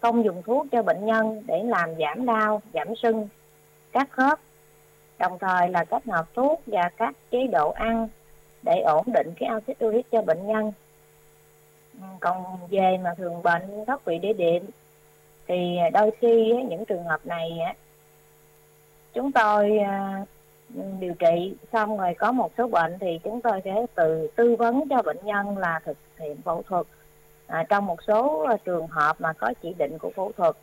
không 0.00 0.24
dùng 0.24 0.42
thuốc 0.42 0.66
cho 0.72 0.82
bệnh 0.82 1.06
nhân 1.06 1.42
để 1.46 1.62
làm 1.64 1.90
giảm 1.98 2.26
đau, 2.26 2.62
giảm 2.74 2.96
sưng 2.96 3.28
các 3.92 4.10
khớp. 4.10 4.38
Đồng 5.18 5.38
thời 5.38 5.68
là 5.68 5.84
kết 5.84 6.06
hợp 6.06 6.26
thuốc 6.34 6.62
và 6.66 6.90
các 6.96 7.14
chế 7.30 7.46
độ 7.46 7.70
ăn 7.70 8.08
để 8.62 8.80
ổn 8.80 9.04
định 9.06 9.32
cái 9.38 9.48
axit 9.48 9.84
uric 9.84 10.10
cho 10.10 10.22
bệnh 10.22 10.46
nhân. 10.46 10.72
Còn 12.20 12.44
về 12.70 12.98
mà 13.04 13.14
thường 13.14 13.42
bệnh 13.42 13.84
thoát 13.86 14.04
vị 14.04 14.18
đĩa 14.18 14.32
đệm 14.32 14.62
thì 15.48 15.76
à, 15.76 15.90
đôi 15.90 16.10
khi 16.20 16.52
những 16.68 16.84
trường 16.84 17.04
hợp 17.04 17.26
này 17.26 17.58
chúng 19.12 19.32
tôi 19.32 19.78
à, 19.78 20.24
điều 21.00 21.14
trị 21.14 21.56
xong 21.72 21.98
rồi 21.98 22.14
có 22.18 22.32
một 22.32 22.52
số 22.58 22.68
bệnh 22.68 22.98
thì 23.00 23.18
chúng 23.24 23.40
tôi 23.40 23.60
sẽ 23.64 23.86
từ 23.94 24.28
tư 24.36 24.56
vấn 24.56 24.88
cho 24.90 25.02
bệnh 25.02 25.18
nhân 25.24 25.58
là 25.58 25.80
thực 25.84 25.96
hiện 26.18 26.36
phẫu 26.42 26.62
thuật. 26.68 26.86
À, 27.46 27.64
trong 27.68 27.86
một 27.86 28.02
số 28.06 28.44
à, 28.48 28.56
trường 28.64 28.86
hợp 28.86 29.20
mà 29.20 29.32
có 29.32 29.54
chỉ 29.62 29.74
định 29.78 29.98
của 29.98 30.10
phẫu 30.16 30.32
thuật. 30.36 30.56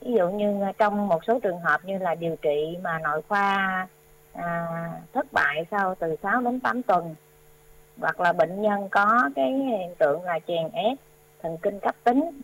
Ví 0.00 0.12
dụ 0.12 0.28
như 0.28 0.60
trong 0.78 1.08
một 1.08 1.24
số 1.24 1.40
trường 1.40 1.60
hợp 1.60 1.84
như 1.84 1.98
là 1.98 2.14
điều 2.14 2.36
trị 2.36 2.76
mà 2.82 2.98
nội 2.98 3.22
khoa 3.28 3.86
à, 4.32 4.66
thất 5.12 5.26
bại 5.32 5.64
sau 5.70 5.94
từ 5.94 6.16
6 6.22 6.40
đến 6.40 6.60
8 6.60 6.82
tuần 6.82 7.14
hoặc 7.98 8.20
là 8.20 8.32
bệnh 8.32 8.62
nhân 8.62 8.88
có 8.88 9.30
cái 9.36 9.52
hiện 9.52 9.94
tượng 9.98 10.22
là 10.22 10.38
chèn 10.46 10.68
ép 10.72 10.98
thần 11.42 11.56
kinh 11.62 11.80
cấp 11.80 11.94
tính 12.04 12.40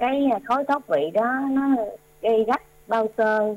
cái 0.00 0.30
khối 0.44 0.64
thoát 0.64 0.86
vị 0.88 1.10
đó 1.14 1.40
nó 1.50 1.62
gây 2.22 2.44
rách 2.44 2.62
bao 2.86 3.08
cơ 3.16 3.56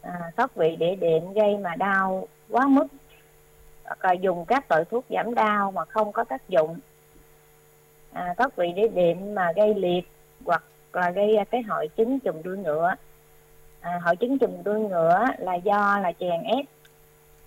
à, 0.00 0.30
thoát 0.36 0.54
vị 0.54 0.76
địa 0.76 0.94
điện 0.94 1.32
gây 1.32 1.56
mà 1.56 1.76
đau 1.76 2.28
quá 2.50 2.66
mức. 2.66 2.86
Hoặc 3.84 4.04
là 4.04 4.12
dùng 4.12 4.44
các 4.44 4.70
loại 4.70 4.84
thuốc 4.90 5.04
giảm 5.10 5.34
đau 5.34 5.70
mà 5.70 5.84
không 5.84 6.12
có 6.12 6.24
tác 6.24 6.48
dụng. 6.48 6.78
À, 8.12 8.34
thoát 8.38 8.56
vị 8.56 8.72
địa 8.72 8.88
điện 8.88 9.34
mà 9.34 9.52
gây 9.56 9.74
liệt 9.74 10.08
hoặc 10.44 10.64
là 10.92 11.10
gây 11.10 11.36
cái 11.50 11.62
hội 11.62 11.88
chứng 11.96 12.20
trùng 12.20 12.42
đuôi 12.42 12.56
ngựa. 12.56 12.94
À, 13.80 14.00
hội 14.04 14.16
chứng 14.16 14.38
trùng 14.38 14.64
đuôi 14.64 14.80
ngựa 14.80 15.26
là 15.38 15.54
do 15.54 15.98
là 16.02 16.12
chèn 16.20 16.42
ép. 16.42 16.64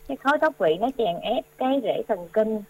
Cái 0.07 0.17
khối 0.17 0.37
thoát 0.39 0.57
vị 0.57 0.77
nó 0.79 0.87
chèn 0.97 1.15
ép 1.21 1.45
cái 1.57 1.79
rễ 1.83 2.01
thần 2.07 2.27
kinh 2.33 2.61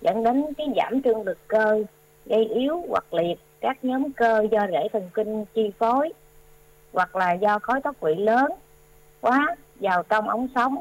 dẫn 0.00 0.24
đến 0.24 0.44
cái 0.58 0.66
giảm 0.76 1.02
trương 1.02 1.22
lực 1.22 1.38
cơ 1.48 1.84
gây 2.26 2.44
yếu 2.44 2.82
hoặc 2.88 3.14
liệt 3.14 3.38
các 3.66 3.84
nhóm 3.84 4.12
cơ 4.12 4.46
do 4.50 4.66
rễ 4.72 4.88
thần 4.92 5.10
kinh 5.14 5.44
chi 5.54 5.70
phối 5.78 6.12
hoặc 6.92 7.16
là 7.16 7.32
do 7.32 7.58
khối 7.58 7.80
thoát 7.80 8.00
vị 8.00 8.14
lớn 8.14 8.52
quá 9.20 9.56
vào 9.80 10.02
trong 10.02 10.28
ống 10.28 10.48
sống 10.54 10.78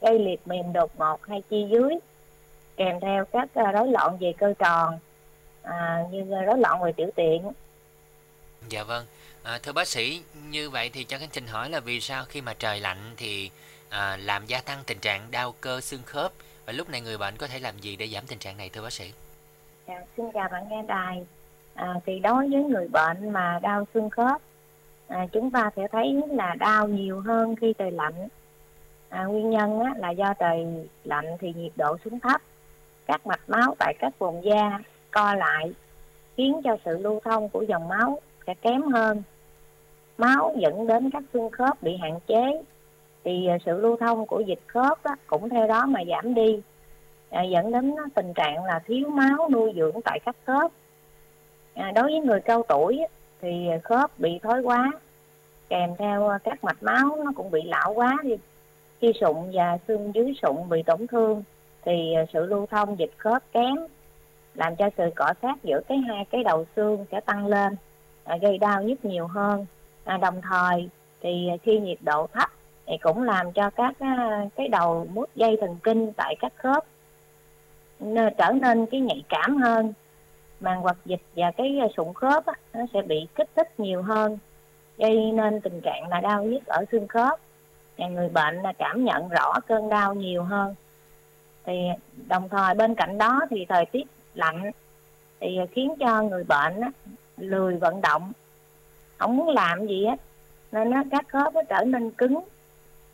gây 0.00 0.18
liệt 0.18 0.46
mềm 0.46 0.72
đột 0.72 0.90
ngột 0.98 1.26
hay 1.26 1.42
chi 1.50 1.66
dưới 1.70 1.90
kèm 2.76 3.00
theo 3.00 3.24
các 3.24 3.48
à, 3.54 3.72
rối 3.72 3.88
loạn 3.88 4.16
về 4.20 4.32
cơ 4.38 4.54
tròn 4.58 4.98
à, 5.62 6.04
như 6.10 6.24
rối 6.46 6.58
loạn 6.58 6.82
về 6.82 6.92
tiểu 6.92 7.10
tiện 7.16 7.52
dạ 8.68 8.82
vâng 8.82 9.06
à, 9.42 9.58
thưa 9.62 9.72
bác 9.72 9.88
sĩ 9.88 10.22
như 10.50 10.70
vậy 10.70 10.90
thì 10.92 11.04
cho 11.04 11.18
khánh 11.18 11.28
trình 11.32 11.46
hỏi 11.46 11.70
là 11.70 11.80
vì 11.80 12.00
sao 12.00 12.24
khi 12.24 12.40
mà 12.40 12.54
trời 12.58 12.80
lạnh 12.80 13.14
thì 13.16 13.50
à, 13.88 14.16
làm 14.16 14.46
gia 14.46 14.60
tăng 14.60 14.78
tình 14.86 14.98
trạng 14.98 15.30
đau 15.30 15.54
cơ 15.60 15.80
xương 15.80 16.02
khớp 16.06 16.32
Và 16.66 16.72
lúc 16.72 16.88
này 16.88 17.00
người 17.00 17.18
bệnh 17.18 17.36
có 17.36 17.46
thể 17.46 17.58
làm 17.58 17.78
gì 17.78 17.96
để 17.96 18.08
giảm 18.08 18.26
tình 18.26 18.38
trạng 18.38 18.56
này 18.56 18.68
thưa 18.68 18.82
bác 18.82 18.92
sĩ? 18.92 19.12
Dạ, 19.88 19.94
xin 20.16 20.26
chào 20.34 20.48
bạn 20.52 20.68
nghe 20.70 20.82
đài. 20.88 21.24
À, 21.76 21.94
thì 22.06 22.18
đối 22.18 22.48
với 22.48 22.64
người 22.64 22.88
bệnh 22.88 23.30
mà 23.30 23.58
đau 23.62 23.84
xương 23.94 24.10
khớp, 24.10 24.40
à, 25.08 25.26
chúng 25.32 25.50
ta 25.50 25.70
sẽ 25.76 25.88
thấy 25.92 26.22
là 26.30 26.54
đau 26.58 26.88
nhiều 26.88 27.20
hơn 27.20 27.56
khi 27.56 27.72
trời 27.78 27.90
lạnh. 27.90 28.28
À, 29.08 29.24
nguyên 29.24 29.50
nhân 29.50 29.80
á, 29.80 29.94
là 29.96 30.10
do 30.10 30.34
trời 30.34 30.66
lạnh 31.04 31.36
thì 31.40 31.52
nhiệt 31.56 31.72
độ 31.76 31.96
xuống 32.04 32.20
thấp, 32.20 32.40
các 33.06 33.26
mạch 33.26 33.40
máu 33.48 33.74
tại 33.78 33.94
các 33.98 34.18
vùng 34.18 34.44
da 34.44 34.78
co 35.10 35.34
lại, 35.34 35.72
khiến 36.36 36.60
cho 36.64 36.76
sự 36.84 36.98
lưu 36.98 37.20
thông 37.24 37.48
của 37.48 37.62
dòng 37.62 37.88
máu 37.88 38.20
sẽ 38.46 38.54
kém 38.54 38.82
hơn. 38.82 39.22
Máu 40.18 40.54
dẫn 40.58 40.86
đến 40.86 41.10
các 41.10 41.22
xương 41.32 41.50
khớp 41.50 41.82
bị 41.82 41.96
hạn 41.96 42.18
chế, 42.26 42.62
thì 43.24 43.46
à, 43.46 43.58
sự 43.66 43.80
lưu 43.80 43.96
thông 43.96 44.26
của 44.26 44.40
dịch 44.40 44.60
khớp 44.66 45.02
á, 45.02 45.16
cũng 45.26 45.48
theo 45.48 45.66
đó 45.66 45.86
mà 45.86 46.00
giảm 46.08 46.34
đi 46.34 46.60
à, 47.30 47.42
dẫn 47.42 47.72
đến 47.72 47.94
tình 48.14 48.34
trạng 48.34 48.64
là 48.64 48.78
thiếu 48.86 49.08
máu 49.08 49.48
nuôi 49.50 49.72
dưỡng 49.76 50.02
tại 50.04 50.20
các 50.24 50.36
khớp 50.46 50.70
à, 51.76 51.92
đối 51.94 52.04
với 52.04 52.20
người 52.20 52.40
cao 52.40 52.62
tuổi 52.68 53.00
thì 53.40 53.68
khớp 53.84 54.18
bị 54.18 54.38
thói 54.42 54.60
quá 54.62 54.92
kèm 55.68 55.90
theo 55.98 56.28
à, 56.28 56.38
các 56.44 56.64
mạch 56.64 56.82
máu 56.82 57.16
nó 57.24 57.32
cũng 57.36 57.50
bị 57.50 57.62
lão 57.62 57.92
quá 57.94 58.16
đi. 58.22 58.36
Khi 59.00 59.12
sụn 59.20 59.36
và 59.52 59.78
xương 59.88 60.14
dưới 60.14 60.34
sụn 60.42 60.68
bị 60.68 60.82
tổn 60.82 61.06
thương 61.06 61.42
thì 61.84 62.14
à, 62.14 62.24
sự 62.32 62.46
lưu 62.46 62.66
thông 62.66 62.98
dịch 62.98 63.10
khớp 63.18 63.42
kém 63.52 63.76
làm 64.54 64.76
cho 64.76 64.90
sự 64.96 65.10
cọ 65.16 65.32
sát 65.42 65.64
giữa 65.64 65.80
cái 65.88 65.98
hai 65.98 66.24
cái 66.24 66.44
đầu 66.44 66.66
xương 66.76 67.04
sẽ 67.12 67.20
tăng 67.20 67.46
lên 67.46 67.76
à, 68.24 68.36
gây 68.36 68.58
đau 68.58 68.82
nhức 68.82 69.04
nhiều 69.04 69.26
hơn. 69.26 69.66
À, 70.04 70.16
đồng 70.16 70.40
thời 70.42 70.88
thì 71.20 71.48
khi 71.62 71.78
nhiệt 71.78 71.98
độ 72.00 72.26
thấp 72.32 72.50
thì 72.86 72.96
cũng 73.02 73.22
làm 73.22 73.52
cho 73.52 73.70
các 73.70 73.94
à, 73.98 74.46
cái 74.56 74.68
đầu 74.68 75.06
mút 75.14 75.30
dây 75.34 75.56
thần 75.60 75.76
kinh 75.82 76.12
tại 76.12 76.36
các 76.40 76.52
khớp 76.56 76.84
trở 78.38 78.52
nên 78.52 78.86
cái 78.86 79.00
nhạy 79.00 79.24
cảm 79.28 79.56
hơn 79.56 79.92
màng 80.60 80.80
hoạt 80.80 80.96
dịch 81.04 81.22
và 81.36 81.50
cái 81.50 81.78
ờ, 81.78 81.88
sụn 81.96 82.14
khớp 82.14 82.46
á, 82.46 82.54
nó 82.72 82.80
sẽ 82.94 83.02
bị 83.02 83.26
kích 83.34 83.48
thích 83.56 83.80
nhiều 83.80 84.02
hơn 84.02 84.38
gây 84.98 85.32
nên 85.32 85.60
tình 85.60 85.80
trạng 85.80 86.08
là 86.08 86.20
đau 86.20 86.44
nhức 86.44 86.66
ở 86.66 86.84
xương 86.92 87.08
khớp. 87.08 87.38
Và 87.98 88.08
người 88.08 88.28
bệnh 88.28 88.62
là 88.62 88.72
cảm 88.72 89.04
nhận 89.04 89.28
rõ 89.28 89.60
cơn 89.66 89.88
đau 89.88 90.14
nhiều 90.14 90.42
hơn. 90.42 90.74
Thì 91.64 91.72
đồng 92.28 92.48
thời 92.48 92.74
bên 92.74 92.94
cạnh 92.94 93.18
đó 93.18 93.40
thì 93.50 93.66
thời 93.68 93.86
tiết 93.86 94.04
lạnh 94.34 94.70
thì 95.40 95.56
ờ, 95.56 95.66
khiến 95.72 95.94
cho 96.00 96.22
người 96.22 96.44
bệnh 96.44 96.80
á, 96.80 96.90
lười 97.36 97.76
vận 97.76 98.00
động 98.00 98.32
không 99.18 99.36
muốn 99.36 99.48
làm 99.48 99.86
gì 99.86 100.06
hết 100.06 100.20
nên 100.72 100.90
nó 100.90 101.02
các 101.10 101.28
khớp 101.28 101.54
nó 101.54 101.62
trở 101.68 101.84
nên 101.84 102.10
cứng. 102.10 102.38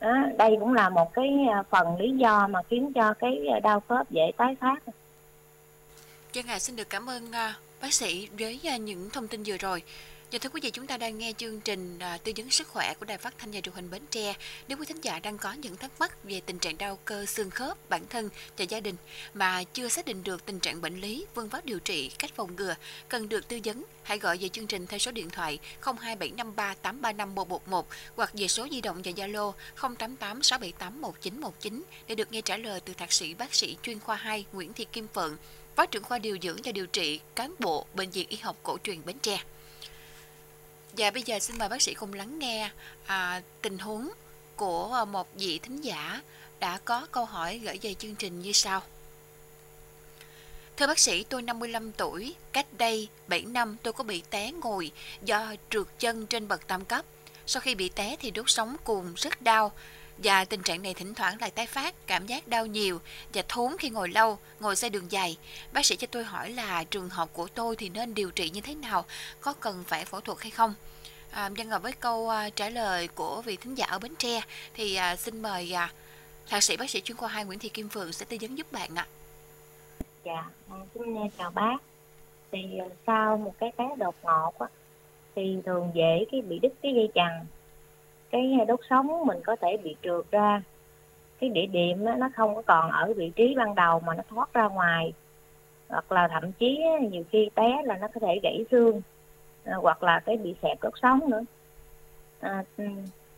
Đó, 0.01 0.17
đây 0.39 0.57
cũng 0.61 0.75
là 0.75 0.89
một 0.89 1.13
cái 1.13 1.47
ờ, 1.53 1.63
phần 1.71 1.97
lý 1.97 2.11
do 2.11 2.49
mà 2.49 2.63
khiến 2.63 2.93
cho 2.93 3.15
cái 3.15 3.61
đau 3.63 3.81
khớp 3.81 4.11
dễ 4.11 4.33
tái 4.37 4.57
phát. 4.61 4.83
Dân 6.33 6.47
à, 6.47 6.59
xin 6.59 6.77
được 6.77 6.91
cảm 6.91 7.11
ơn 7.11 7.25
uh, 7.25 7.35
bác 7.81 7.95
sĩ 7.95 8.29
với 8.39 8.61
uh, 8.75 8.81
những 8.81 9.11
thông 9.11 9.29
tin 9.29 9.43
vừa 9.43 9.57
rồi. 9.57 9.83
Và 10.33 10.39
thưa 10.39 10.49
quý 10.49 10.61
vị, 10.65 10.71
chúng 10.71 10.87
ta 10.87 10.97
đang 10.97 11.19
nghe 11.19 11.33
chương 11.37 11.61
trình 11.61 11.99
uh, 12.15 12.25
tư 12.25 12.33
vấn 12.37 12.51
sức 12.51 12.69
khỏe 12.69 12.95
của 12.95 13.07
Đài 13.07 13.19
Phát 13.19 13.35
thanh 13.39 13.51
và 13.51 13.61
Truyền 13.61 13.75
hình 13.75 13.91
Bến 13.91 14.03
Tre. 14.11 14.35
Nếu 14.69 14.79
quý 14.79 14.87
thính 14.87 15.01
giả 15.01 15.19
đang 15.19 15.39
có 15.39 15.53
những 15.53 15.77
thắc 15.77 15.91
mắc 15.99 16.25
về 16.25 16.41
tình 16.47 16.59
trạng 16.59 16.79
đau 16.79 16.99
cơ 17.05 17.27
xương 17.27 17.51
khớp 17.51 17.91
bản 17.91 18.03
thân 18.11 18.29
và 18.59 18.65
gia 18.65 18.81
đình 18.81 18.95
mà 19.35 19.65
chưa 19.73 19.89
xác 19.89 20.05
định 20.05 20.25
được 20.25 20.47
tình 20.47 20.61
trạng 20.61 20.81
bệnh 20.81 21.01
lý, 21.01 21.27
phương 21.35 21.49
pháp 21.49 21.65
điều 21.65 21.79
trị, 21.79 22.11
cách 22.19 22.31
phòng 22.35 22.57
ngừa, 22.57 22.75
cần 23.09 23.29
được 23.29 23.49
tư 23.49 23.59
vấn, 23.65 23.85
hãy 24.03 24.19
gọi 24.19 24.39
về 24.39 24.49
chương 24.49 24.67
trình 24.67 24.87
theo 24.87 24.99
số 24.99 25.11
điện 25.11 25.31
thoại 25.31 25.59
02753835111 25.83 27.83
hoặc 28.17 28.31
về 28.35 28.49
số 28.49 28.69
di 28.71 28.81
động 28.81 29.03
và 29.05 29.13
Zalo 29.13 29.53
0886781919 29.77 31.83
để 32.07 32.15
được 32.15 32.33
nghe 32.33 32.41
trả 32.41 32.57
lời 32.57 32.81
từ 32.81 32.95
thạc 32.95 33.13
sĩ 33.13 33.35
bác 33.35 33.55
sĩ 33.55 33.77
chuyên 33.83 34.01
khoa 34.01 34.17
2 34.17 34.45
Nguyễn 34.53 34.73
Thị 34.73 34.87
Kim 34.93 35.07
Phượng, 35.15 35.37
Phó 35.77 35.87
trưởng 35.87 36.05
khoa 36.05 36.19
điều 36.19 36.39
dưỡng 36.43 36.57
và 36.65 36.73
điều 36.73 36.87
trị 36.87 37.21
cán 37.35 37.55
bộ 37.59 37.87
Bệnh 37.95 38.11
viện 38.11 38.29
Y 38.29 38.37
học 38.37 38.57
cổ 38.63 38.79
truyền 38.85 39.05
Bến 39.05 39.19
Tre. 39.19 39.43
Và 40.93 41.11
bây 41.11 41.23
giờ 41.23 41.39
xin 41.39 41.59
mời 41.59 41.69
bác 41.69 41.83
sĩ 41.83 41.95
cùng 41.95 42.15
lắng 42.15 42.39
nghe 42.39 42.71
à, 43.07 43.43
tình 43.63 43.79
huống 43.79 44.11
của 44.57 45.05
một 45.11 45.29
vị 45.35 45.59
thính 45.59 45.81
giả 45.81 46.23
đã 46.61 46.79
có 46.85 47.07
câu 47.13 47.25
hỏi 47.25 47.59
gửi 47.59 47.79
về 47.83 47.95
chương 47.95 48.15
trình 48.15 48.43
như 48.43 48.53
sau. 48.53 48.83
Thưa 50.77 50.87
bác 50.87 50.99
sĩ, 50.99 51.25
tôi 51.25 51.43
55 51.43 51.93
tuổi, 51.93 52.35
cách 52.53 52.67
đây 52.73 53.09
7 53.29 53.43
năm 53.43 53.77
tôi 53.83 53.93
có 53.93 54.05
bị 54.05 54.23
té 54.31 54.53
ngồi 54.53 54.91
do 55.23 55.55
trượt 55.71 55.87
chân 55.99 56.27
trên 56.27 56.49
bậc 56.49 56.67
tam 56.67 56.85
cấp. 56.85 57.05
Sau 57.47 57.61
khi 57.61 57.75
bị 57.75 57.89
té 57.89 58.17
thì 58.21 58.31
đốt 58.31 58.51
sống 58.51 58.77
cùng 58.85 59.15
rất 59.15 59.43
đau 59.43 59.73
và 60.19 60.45
tình 60.45 60.63
trạng 60.63 60.83
này 60.83 60.95
thỉnh 60.95 61.15
thoảng 61.15 61.37
lại 61.41 61.51
tái 61.51 61.67
phát, 61.67 61.95
cảm 62.07 62.27
giác 62.27 62.49
đau 62.49 62.67
nhiều 62.67 63.01
và 63.35 63.43
thốn 63.49 63.73
khi 63.79 63.91
ngồi 63.91 64.09
lâu, 64.09 64.39
ngồi 64.61 64.77
xe 64.77 64.89
đường 64.89 65.13
dài. 65.13 65.37
Bác 65.73 65.87
sĩ 65.87 65.97
cho 65.97 66.07
tôi 66.11 66.25
hỏi 66.25 66.51
là 66.51 66.85
trường 66.85 67.09
hợp 67.09 67.29
của 67.33 67.49
tôi 67.55 67.77
thì 67.77 67.89
nên 67.89 68.15
điều 68.15 68.31
trị 68.31 68.51
như 68.51 68.61
thế 68.61 68.75
nào, 68.75 69.05
có 69.41 69.55
cần 69.61 69.85
phải 69.87 70.05
phẫu 70.05 70.21
thuật 70.21 70.39
hay 70.41 70.51
không? 70.51 70.75
À, 71.31 71.49
nhân 71.49 71.69
ngồi 71.69 71.79
với 71.79 71.93
câu 71.93 72.29
à, 72.29 72.51
trả 72.51 72.69
lời 72.69 73.09
của 73.09 73.43
vị 73.43 73.57
thính 73.57 73.75
giả 73.75 73.87
ở 73.87 73.99
Bến 73.99 74.15
Tre 74.19 74.41
thì 74.75 74.95
à, 74.95 75.17
xin 75.17 75.43
mời 75.43 75.73
à, 75.77 75.93
thạc 76.49 76.63
sĩ 76.63 76.77
bác 76.77 76.91
sĩ 76.91 77.01
chuyên 77.01 77.17
khoa 77.17 77.29
2 77.29 77.45
Nguyễn 77.45 77.59
Thị 77.59 77.69
Kim 77.69 77.89
Phượng 77.89 78.13
sẽ 78.13 78.27
tư 78.29 78.37
vấn 78.41 78.59
giúp 78.59 78.73
bạn 78.73 78.91
ạ. 78.95 79.07
Dạ, 80.25 80.51
à, 80.71 80.77
xin 80.95 81.05
chào 81.39 81.51
bác. 81.51 81.77
Thì 82.53 82.79
à, 82.79 82.87
sau 83.07 83.37
một 83.37 83.55
cái 83.59 83.73
té 83.77 83.85
đột 83.99 84.15
ngột 84.23 84.59
á, 84.59 84.67
thì 85.35 85.57
thường 85.67 85.91
dễ 85.95 86.25
cái 86.33 86.41
bị 86.41 86.59
đứt 86.59 86.73
cái 86.83 86.93
dây 86.95 87.09
chằng 87.15 87.47
cái 88.33 88.59
đốt 88.69 88.81
sống 88.91 89.27
mình 89.27 89.39
có 89.45 89.57
thể 89.57 89.77
bị 89.77 89.97
trượt 90.03 90.31
ra. 90.31 90.63
Cái 91.41 91.51
địa 91.51 91.67
điểm 91.67 92.05
nó 92.05 92.29
không 92.37 92.55
có 92.55 92.63
còn 92.63 92.91
ở 92.91 93.13
vị 93.17 93.33
trí 93.37 93.55
ban 93.57 93.75
đầu 93.75 94.01
mà 94.01 94.15
nó 94.15 94.23
thoát 94.29 94.55
ra 94.55 94.69
ngoài. 94.69 95.13
Hoặc 95.89 96.13
là 96.13 96.29
thậm 96.29 96.53
chí 96.53 96.81
nhiều 97.11 97.23
khi 97.31 97.51
té 97.55 97.83
là 97.85 97.97
nó 97.97 98.09
có 98.15 98.21
thể 98.21 98.41
gãy 98.43 98.65
xương 98.71 99.03
à, 99.65 99.75
hoặc 99.77 100.03
là 100.03 100.21
cái 100.27 100.37
bị 100.37 100.55
xẹp 100.63 100.83
đốt 100.83 100.93
sống 101.03 101.31
nữa. 101.31 101.45
À, 102.41 102.65
ừ, 102.77 102.85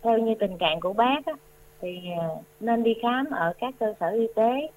theo 0.02 0.18
như 0.18 0.34
tình 0.34 0.58
trạng 0.58 0.80
của 0.80 0.92
bác 0.92 1.26
á, 1.26 1.32
thì 1.80 2.00
à, 2.20 2.28
nên 2.60 2.82
đi 2.82 2.94
khám 3.02 3.30
ở 3.30 3.52
các 3.58 3.74
cơ 3.80 3.94
sở 4.00 4.08
y 4.08 4.26
tế. 4.36 4.68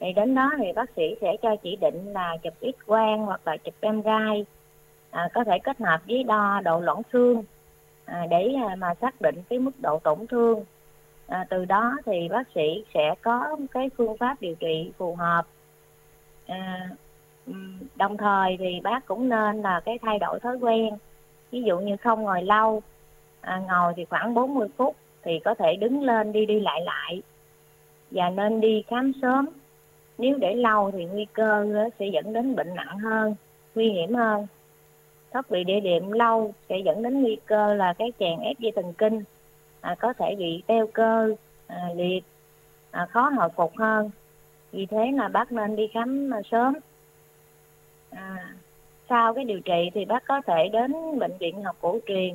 Thì 0.00 0.12
đến 0.12 0.34
đó 0.34 0.50
thì 0.58 0.72
bác 0.72 0.90
sĩ 0.96 1.14
sẽ 1.20 1.36
cho 1.42 1.56
chỉ 1.56 1.76
định 1.76 2.12
là 2.12 2.36
chụp 2.42 2.54
x 2.60 2.86
quang 2.86 3.18
hoặc 3.18 3.40
là 3.44 3.56
chụp 3.56 3.74
MRI 3.82 4.44
à, 5.10 5.28
có 5.34 5.44
thể 5.44 5.58
kết 5.58 5.78
hợp 5.80 6.00
với 6.08 6.22
đo 6.22 6.60
độ 6.64 6.80
loãng 6.80 7.02
xương 7.12 7.44
à, 8.10 8.26
để 8.30 8.54
à, 8.68 8.76
mà 8.76 8.94
xác 9.00 9.20
định 9.20 9.42
cái 9.48 9.58
mức 9.58 9.70
độ 9.82 9.98
tổn 9.98 10.26
thương. 10.26 10.64
À, 11.26 11.46
từ 11.50 11.64
đó 11.64 11.96
thì 12.06 12.28
bác 12.28 12.48
sĩ 12.54 12.84
sẽ 12.94 13.14
có 13.22 13.56
cái 13.70 13.90
phương 13.96 14.16
pháp 14.16 14.36
điều 14.40 14.54
trị 14.54 14.92
phù 14.98 15.14
hợp. 15.14 15.46
À, 16.46 16.88
đồng 17.96 18.16
thời 18.16 18.56
thì 18.58 18.80
bác 18.82 19.06
cũng 19.06 19.28
nên 19.28 19.62
là 19.62 19.80
cái 19.84 19.98
thay 20.02 20.18
đổi 20.18 20.40
thói 20.40 20.56
quen. 20.56 20.94
Ví 21.50 21.62
dụ 21.62 21.78
như 21.78 21.96
không 21.96 22.22
ngồi 22.22 22.42
lâu 22.42 22.82
à, 23.40 23.62
ngồi 23.68 23.92
thì 23.96 24.04
khoảng 24.04 24.34
40 24.34 24.68
phút 24.76 24.96
thì 25.22 25.38
có 25.44 25.54
thể 25.54 25.76
đứng 25.76 26.02
lên 26.02 26.32
đi 26.32 26.46
đi 26.46 26.60
lại 26.60 26.80
lại. 26.80 27.22
Và 28.10 28.30
nên 28.30 28.60
đi 28.60 28.82
khám 28.88 29.12
sớm. 29.22 29.48
Nếu 30.18 30.38
để 30.38 30.54
lâu 30.54 30.90
thì 30.90 31.04
nguy 31.04 31.26
cơ 31.32 31.66
à, 31.74 31.88
sẽ 31.98 32.06
dẫn 32.06 32.32
đến 32.32 32.56
bệnh 32.56 32.74
nặng 32.74 32.98
hơn 32.98 33.34
nguy 33.74 33.88
hiểm 33.88 34.14
hơn 34.14 34.46
thoát 35.32 35.48
vị 35.48 35.64
địa 35.64 35.80
điểm 35.80 36.12
lâu 36.12 36.54
sẽ 36.68 36.78
dẫn 36.78 37.02
đến 37.02 37.22
nguy 37.22 37.36
cơ 37.46 37.74
là 37.74 37.92
cái 37.92 38.12
chèn 38.18 38.40
ép 38.40 38.58
dây 38.58 38.72
thần 38.76 38.92
kinh 38.92 39.22
à, 39.80 39.94
có 40.00 40.12
thể 40.12 40.34
bị 40.38 40.62
teo 40.66 40.86
cơ 40.86 41.34
à, 41.66 41.88
liệt 41.96 42.24
à, 42.90 43.06
khó 43.06 43.28
hồi 43.28 43.48
phục 43.56 43.76
hơn. 43.76 44.10
Vì 44.72 44.86
thế 44.86 45.12
là 45.14 45.28
bác 45.28 45.52
nên 45.52 45.76
đi 45.76 45.86
khám 45.86 46.34
à, 46.34 46.40
sớm. 46.50 46.74
À, 48.10 48.54
sau 49.08 49.34
cái 49.34 49.44
điều 49.44 49.60
trị 49.60 49.90
thì 49.94 50.04
bác 50.04 50.24
có 50.26 50.40
thể 50.46 50.68
đến 50.68 51.18
bệnh 51.18 51.38
viện 51.38 51.62
học 51.62 51.76
cổ 51.80 51.98
truyền 52.06 52.34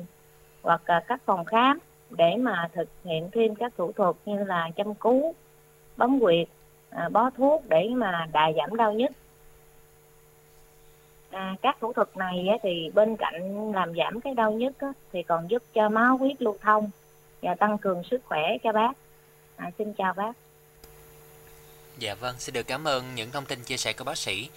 hoặc 0.62 0.82
à, 0.84 1.02
các 1.08 1.20
phòng 1.24 1.44
khám 1.44 1.78
để 2.10 2.36
mà 2.36 2.68
thực 2.72 2.88
hiện 3.04 3.28
thêm 3.32 3.54
các 3.54 3.72
thủ 3.76 3.92
thuật 3.92 4.16
như 4.26 4.44
là 4.44 4.70
chăm 4.76 4.94
cứu 4.94 5.34
bấm 5.96 6.20
huyệt 6.20 6.48
à, 6.90 7.08
bó 7.08 7.30
thuốc 7.30 7.62
để 7.68 7.88
mà 7.88 8.26
đà 8.32 8.52
giảm 8.56 8.76
đau 8.76 8.92
nhức 8.92 9.10
à, 11.36 11.56
các 11.62 11.76
thủ 11.80 11.92
thuật 11.92 12.16
này 12.16 12.48
á, 12.48 12.56
thì 12.62 12.90
bên 12.94 13.16
cạnh 13.16 13.72
làm 13.72 13.92
giảm 13.96 14.20
cái 14.20 14.34
đau 14.34 14.52
nhức 14.52 14.78
á, 14.78 14.88
thì 15.12 15.22
còn 15.22 15.50
giúp 15.50 15.62
cho 15.74 15.88
máu 15.88 16.16
huyết 16.16 16.42
lưu 16.42 16.58
thông 16.62 16.90
và 17.42 17.54
tăng 17.54 17.78
cường 17.78 18.02
sức 18.10 18.20
khỏe 18.24 18.42
cho 18.64 18.72
bác 18.72 18.92
à, 19.56 19.70
xin 19.78 19.94
chào 19.94 20.14
bác 20.14 20.32
Dạ 21.98 22.14
vâng, 22.14 22.34
xin 22.38 22.52
được 22.52 22.66
cảm 22.66 22.88
ơn 22.88 23.14
những 23.14 23.30
thông 23.30 23.44
tin 23.44 23.60
chia 23.60 23.76
sẻ 23.76 23.92
của 23.92 24.04
bác 24.04 24.18
sĩ. 24.18 24.48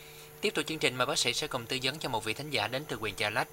Tiếp 0.42 0.54
tục 0.56 0.65
chương 0.65 0.80
trình 0.80 0.96
mà 0.96 1.06
bác 1.06 1.18
sĩ 1.18 1.34
sẽ 1.34 1.48
cùng 1.48 1.65
tư 1.65 1.78
vấn 1.84 2.00
cho 2.00 2.10
một 2.10 2.24
vị 2.24 2.34
thính 2.34 2.50
giả 2.50 2.68
đến 2.68 2.84
từ 2.88 2.98
quyền 3.02 3.15
Trà 3.15 3.30
Lách. 3.30 3.48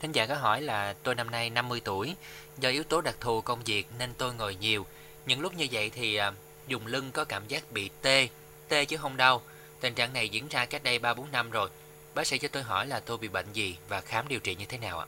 Thính 0.00 0.12
giả 0.12 0.26
có 0.26 0.34
hỏi 0.34 0.62
là 0.62 0.94
tôi 1.02 1.14
năm 1.14 1.30
nay 1.30 1.50
50 1.50 1.80
tuổi, 1.84 2.14
do 2.58 2.68
yếu 2.68 2.84
tố 2.84 3.00
đặc 3.00 3.16
thù 3.20 3.40
công 3.40 3.62
việc 3.64 3.86
nên 3.98 4.10
tôi 4.18 4.34
ngồi 4.34 4.54
nhiều. 4.54 4.86
Những 5.26 5.40
lúc 5.40 5.54
như 5.56 5.66
vậy 5.72 5.90
thì 5.94 6.16
à, 6.16 6.32
dùng 6.66 6.86
lưng 6.86 7.10
có 7.12 7.24
cảm 7.24 7.42
giác 7.48 7.72
bị 7.72 7.90
tê, 8.02 8.28
tê 8.68 8.84
chứ 8.84 8.96
không 8.96 9.16
đau. 9.16 9.42
Tình 9.80 9.94
trạng 9.94 10.12
này 10.12 10.28
diễn 10.28 10.48
ra 10.48 10.64
cách 10.64 10.82
đây 10.82 10.98
3-4 10.98 11.30
năm 11.32 11.50
rồi. 11.50 11.68
Bác 12.14 12.26
sĩ 12.26 12.38
cho 12.38 12.48
tôi 12.52 12.62
hỏi 12.62 12.86
là 12.86 13.00
tôi 13.00 13.18
bị 13.18 13.28
bệnh 13.28 13.46
gì 13.52 13.78
và 13.88 14.00
khám 14.00 14.28
điều 14.28 14.40
trị 14.40 14.54
như 14.54 14.64
thế 14.68 14.78
nào 14.78 14.98
ạ? 14.98 15.06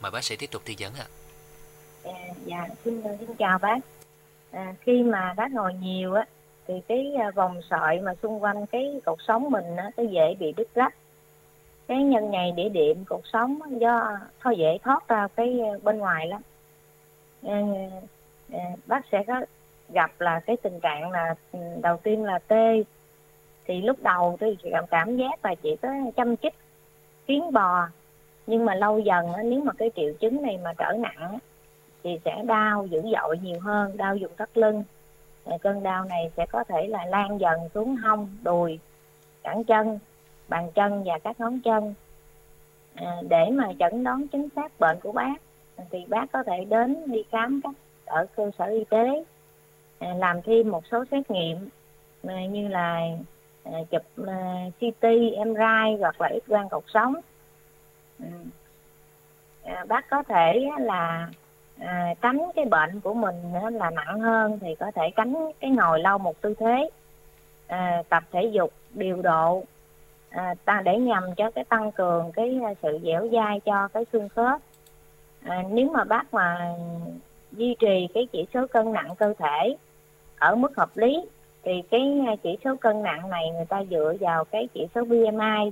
Mời 0.00 0.10
bác 0.10 0.24
sĩ 0.24 0.36
tiếp 0.36 0.50
tục 0.50 0.62
tư 0.64 0.74
vấn 0.78 0.92
ạ. 0.94 1.06
À, 2.04 2.12
dạ, 2.44 2.68
xin, 2.84 3.02
xin 3.20 3.34
chào 3.38 3.58
bác. 3.58 3.78
À, 4.50 4.74
khi 4.80 5.02
mà 5.02 5.34
bác 5.36 5.52
ngồi 5.52 5.74
nhiều 5.74 6.14
á, 6.14 6.26
thì 6.66 6.74
cái 6.88 7.12
à, 7.20 7.30
vòng 7.30 7.60
sợi 7.70 8.00
mà 8.00 8.14
xung 8.22 8.42
quanh 8.42 8.66
cái 8.66 9.00
cột 9.04 9.18
sống 9.26 9.50
mình 9.50 9.76
á, 9.76 9.90
nó 9.96 10.02
dễ 10.02 10.34
bị 10.40 10.52
đứt 10.56 10.68
rách 10.74 10.94
cái 11.86 12.02
nhân 12.02 12.30
này 12.30 12.52
địa 12.52 12.68
điểm 12.68 13.04
cột 13.04 13.20
sống 13.32 13.60
do 13.80 14.18
thôi 14.40 14.54
dễ 14.58 14.78
thoát 14.82 15.08
ra 15.08 15.28
cái 15.36 15.60
à, 15.60 15.78
bên 15.82 15.98
ngoài 15.98 16.26
lắm 16.26 16.42
à, 17.42 17.60
à, 18.52 18.58
bác 18.86 19.04
sẽ 19.12 19.24
có 19.26 19.40
gặp 19.88 20.10
là 20.18 20.40
cái 20.40 20.56
tình 20.62 20.80
trạng 20.80 21.10
là 21.10 21.34
ừ, 21.52 21.58
đầu 21.82 21.96
tiên 21.96 22.24
là 22.24 22.38
tê 22.38 22.82
thì 23.66 23.80
lúc 23.80 24.02
đầu 24.02 24.36
tôi 24.40 24.56
cảm 24.72 24.86
cảm 24.86 25.16
giác 25.16 25.44
là 25.44 25.54
chỉ 25.54 25.76
có 25.82 25.88
chăm 26.16 26.36
chích 26.36 26.54
kiến 27.26 27.52
bò. 27.52 27.88
Nhưng 28.46 28.64
mà 28.64 28.74
lâu 28.74 28.98
dần 28.98 29.26
nếu 29.44 29.60
mà 29.60 29.72
cái 29.72 29.90
triệu 29.96 30.12
chứng 30.20 30.42
này 30.42 30.58
mà 30.64 30.72
trở 30.78 30.92
nặng 30.92 31.38
thì 32.02 32.18
sẽ 32.24 32.42
đau 32.46 32.86
dữ 32.86 33.02
dội 33.02 33.38
nhiều 33.42 33.60
hơn 33.60 33.96
đau 33.96 34.16
vùng 34.20 34.36
thắt 34.36 34.58
lưng. 34.58 34.84
Cơn 35.60 35.82
đau 35.82 36.04
này 36.04 36.30
sẽ 36.36 36.46
có 36.46 36.64
thể 36.64 36.86
là 36.86 37.04
lan 37.06 37.40
dần 37.40 37.60
xuống 37.74 37.96
hông 37.96 38.28
đùi 38.42 38.78
cẳng 39.42 39.64
chân 39.64 39.98
bàn 40.48 40.70
chân 40.74 41.02
và 41.04 41.18
các 41.18 41.40
ngón 41.40 41.60
chân. 41.60 41.94
À, 42.94 43.16
để 43.28 43.50
mà 43.50 43.68
chẩn 43.78 44.04
đoán 44.04 44.26
chính 44.28 44.48
xác 44.56 44.80
bệnh 44.80 45.00
của 45.00 45.12
bác 45.12 45.34
thì 45.90 46.04
bác 46.08 46.32
có 46.32 46.42
thể 46.42 46.64
đến 46.64 46.96
đi 47.06 47.22
khám 47.30 47.60
các 47.64 47.74
ở 48.04 48.26
cơ 48.36 48.50
sở 48.58 48.64
y 48.64 48.84
tế 48.84 49.24
à, 49.98 50.14
làm 50.18 50.42
thêm 50.42 50.70
một 50.70 50.86
số 50.90 51.04
xét 51.10 51.30
nghiệm 51.30 51.68
à, 52.26 52.46
như 52.46 52.68
là 52.68 53.00
À, 53.64 53.78
chụp 53.90 54.02
à, 54.26 54.64
CT, 54.78 55.04
MRI 55.46 55.96
hoặc 56.00 56.20
là 56.20 56.30
X 56.46 56.48
quang 56.48 56.68
cột 56.68 56.84
sống. 56.86 57.14
Ừ. 58.18 58.26
À, 59.64 59.84
bác 59.88 60.10
có 60.10 60.22
thể 60.22 60.70
là 60.80 61.28
à, 61.80 62.14
tránh 62.20 62.38
cái 62.56 62.64
bệnh 62.64 63.00
của 63.00 63.14
mình 63.14 63.36
là 63.72 63.90
nặng 63.90 64.20
hơn 64.20 64.58
thì 64.60 64.74
có 64.74 64.90
thể 64.94 65.10
tránh 65.16 65.34
cái 65.60 65.70
ngồi 65.70 66.00
lâu 66.00 66.18
một 66.18 66.40
tư 66.40 66.54
thế. 66.58 66.90
À, 67.66 68.02
tập 68.08 68.22
thể 68.32 68.50
dục 68.52 68.72
điều 68.90 69.22
độ 69.22 69.64
à, 70.30 70.54
ta 70.64 70.82
để 70.84 70.98
nhằm 70.98 71.34
cho 71.34 71.50
cái 71.50 71.64
tăng 71.64 71.92
cường 71.92 72.32
cái 72.32 72.60
sự 72.82 72.98
dẻo 73.02 73.28
dai 73.32 73.60
cho 73.60 73.88
cái 73.88 74.04
xương 74.12 74.28
khớp. 74.28 74.60
À, 75.44 75.62
nếu 75.70 75.90
mà 75.90 76.04
bác 76.04 76.34
mà 76.34 76.74
duy 77.52 77.76
trì 77.78 78.08
cái 78.14 78.28
chỉ 78.32 78.46
số 78.54 78.66
cân 78.66 78.92
nặng 78.92 79.14
cơ 79.18 79.34
thể 79.38 79.76
ở 80.38 80.54
mức 80.54 80.76
hợp 80.76 80.90
lý 80.94 81.24
thì 81.64 81.82
cái 81.90 82.20
à, 82.26 82.36
chỉ 82.42 82.56
số 82.64 82.76
cân 82.76 83.02
nặng 83.02 83.30
này 83.30 83.50
người 83.50 83.64
ta 83.64 83.84
dựa 83.90 84.14
vào 84.20 84.44
cái 84.44 84.68
chỉ 84.74 84.86
số 84.94 85.04
BMI 85.04 85.70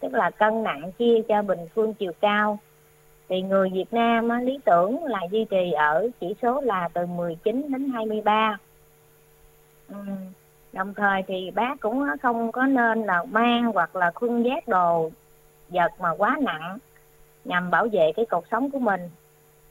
tức 0.00 0.14
là 0.14 0.30
cân 0.30 0.62
nặng 0.62 0.92
chia 0.98 1.22
cho 1.28 1.42
bình 1.42 1.66
phương 1.74 1.94
chiều 1.94 2.12
cao. 2.20 2.58
Thì 3.28 3.42
người 3.42 3.70
Việt 3.70 3.92
Nam 3.92 4.28
á, 4.28 4.40
lý 4.40 4.58
tưởng 4.64 5.04
là 5.04 5.20
duy 5.30 5.44
trì 5.44 5.72
ở 5.72 6.08
chỉ 6.20 6.34
số 6.42 6.60
là 6.60 6.88
từ 6.94 7.06
19 7.06 7.66
đến 7.72 7.90
23 7.94 8.58
ừ. 9.88 9.96
đồng 10.72 10.94
thời 10.94 11.22
thì 11.26 11.50
bác 11.50 11.80
cũng 11.80 12.04
không 12.22 12.52
có 12.52 12.66
nên 12.66 13.02
là 13.02 13.24
mang 13.30 13.64
hoặc 13.64 13.96
là 13.96 14.10
khuân 14.14 14.42
giác 14.42 14.68
đồ 14.68 15.10
vật 15.68 15.92
mà 16.00 16.10
quá 16.18 16.38
nặng 16.42 16.78
nhằm 17.44 17.70
bảo 17.70 17.86
vệ 17.92 18.12
cái 18.16 18.26
cột 18.26 18.44
sống 18.50 18.70
của 18.70 18.78
mình. 18.78 19.00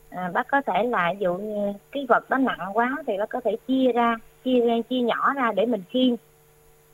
À, 0.09 0.31
bác 0.33 0.47
có 0.47 0.61
thể 0.61 0.83
là 0.83 1.11
dụ 1.11 1.33
như 1.33 1.73
cái 1.91 2.05
vật 2.09 2.29
đó 2.29 2.37
nặng 2.37 2.69
quá 2.73 2.95
thì 3.07 3.17
bác 3.17 3.29
có 3.29 3.41
thể 3.41 3.57
chia 3.67 3.91
ra 3.91 4.15
chia 4.43 4.81
chia 4.89 5.01
nhỏ 5.01 5.33
ra 5.33 5.51
để 5.55 5.65
mình 5.65 5.83
khiêng. 5.89 6.15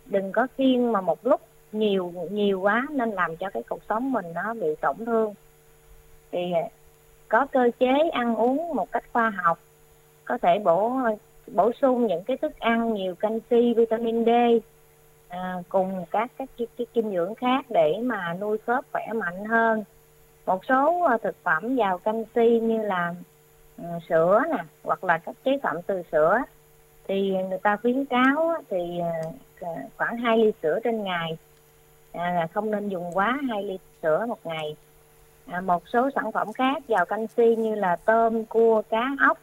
Đừng 0.05 0.31
có 0.31 0.47
khiêng 0.57 0.91
mà 0.91 1.01
một 1.01 1.25
lúc 1.25 1.41
nhiều 1.71 2.13
nhiều 2.31 2.59
quá 2.59 2.87
nên 2.89 3.11
làm 3.11 3.35
cho 3.35 3.49
cái 3.49 3.63
cuộc 3.69 3.79
sống 3.89 4.11
mình 4.11 4.25
nó 4.35 4.53
bị 4.53 4.67
tổn 4.81 4.95
thương. 5.05 5.33
Thì 6.31 6.51
có 7.27 7.45
cơ 7.45 7.69
chế 7.79 8.09
ăn 8.11 8.35
uống 8.35 8.75
một 8.75 8.91
cách 8.91 9.03
khoa 9.13 9.29
học 9.29 9.59
có 10.25 10.37
thể 10.37 10.59
bổ 10.59 10.99
bổ 11.47 11.71
sung 11.81 12.07
những 12.07 12.23
cái 12.23 12.37
thức 12.37 12.59
ăn 12.59 12.93
nhiều 12.93 13.15
canxi 13.15 13.73
vitamin 13.73 14.25
D 14.25 14.29
à, 15.29 15.55
cùng 15.69 16.05
các 16.11 16.31
các 16.37 16.49
cái 16.57 16.67
cái 16.77 16.87
dinh 16.95 17.11
dưỡng 17.11 17.35
khác 17.35 17.65
để 17.69 17.99
mà 18.03 18.33
nuôi 18.39 18.57
khớp 18.57 18.85
khỏe 18.91 19.07
mạnh 19.15 19.45
hơn. 19.45 19.83
Một 20.45 20.65
số 20.65 21.01
à, 21.01 21.17
thực 21.23 21.35
phẩm 21.43 21.75
giàu 21.75 21.97
canxi 21.97 22.59
như 22.59 22.81
là 22.81 23.15
um, 23.77 23.99
sữa 24.09 24.43
nè 24.51 24.63
hoặc 24.83 25.03
là 25.03 25.17
các 25.17 25.35
chế 25.43 25.57
phẩm 25.63 25.77
từ 25.87 26.01
sữa 26.11 26.37
thì 27.07 27.31
người 27.49 27.57
ta 27.63 27.77
khuyến 27.77 28.05
cáo 28.05 28.53
thì 28.69 28.99
à, 28.99 29.21
à, 29.61 29.69
khoảng 29.97 30.17
2 30.17 30.37
ly 30.37 30.51
sữa 30.63 30.79
trên 30.83 31.03
ngày. 31.03 31.37
À, 32.11 32.47
không 32.53 32.71
nên 32.71 32.89
dùng 32.89 33.11
quá 33.13 33.39
2 33.49 33.63
ly 33.63 33.77
sữa 34.01 34.25
một 34.27 34.39
ngày. 34.43 34.75
À, 35.47 35.61
một 35.61 35.87
số 35.87 36.09
sản 36.15 36.31
phẩm 36.31 36.53
khác 36.53 36.83
giàu 36.87 37.05
canxi 37.05 37.55
như 37.55 37.75
là 37.75 37.95
tôm 37.95 38.45
cua 38.45 38.81
cá 38.89 39.11
ốc 39.27 39.37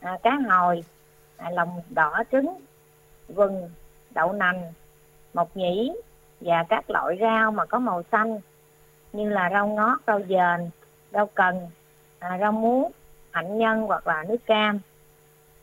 à, 0.00 0.18
cá 0.22 0.38
hồi 0.50 0.84
à, 1.36 1.50
lòng 1.50 1.80
đỏ 1.90 2.22
trứng 2.32 2.56
vừng 3.28 3.70
đậu 4.10 4.32
nành 4.32 4.72
mộc 5.34 5.56
nhĩ 5.56 5.92
và 6.40 6.64
các 6.68 6.90
loại 6.90 7.16
rau 7.20 7.50
mà 7.50 7.64
có 7.64 7.78
màu 7.78 8.02
xanh 8.12 8.40
như 9.12 9.28
là 9.28 9.50
rau 9.52 9.66
ngót 9.66 9.98
rau 10.06 10.20
dền 10.28 10.70
rau 11.12 11.26
cần 11.34 11.68
à, 12.18 12.38
rau 12.40 12.52
muống 12.52 12.92
hạnh 13.30 13.58
nhân 13.58 13.82
hoặc 13.82 14.06
là 14.06 14.24
nước 14.28 14.46
cam 14.46 14.78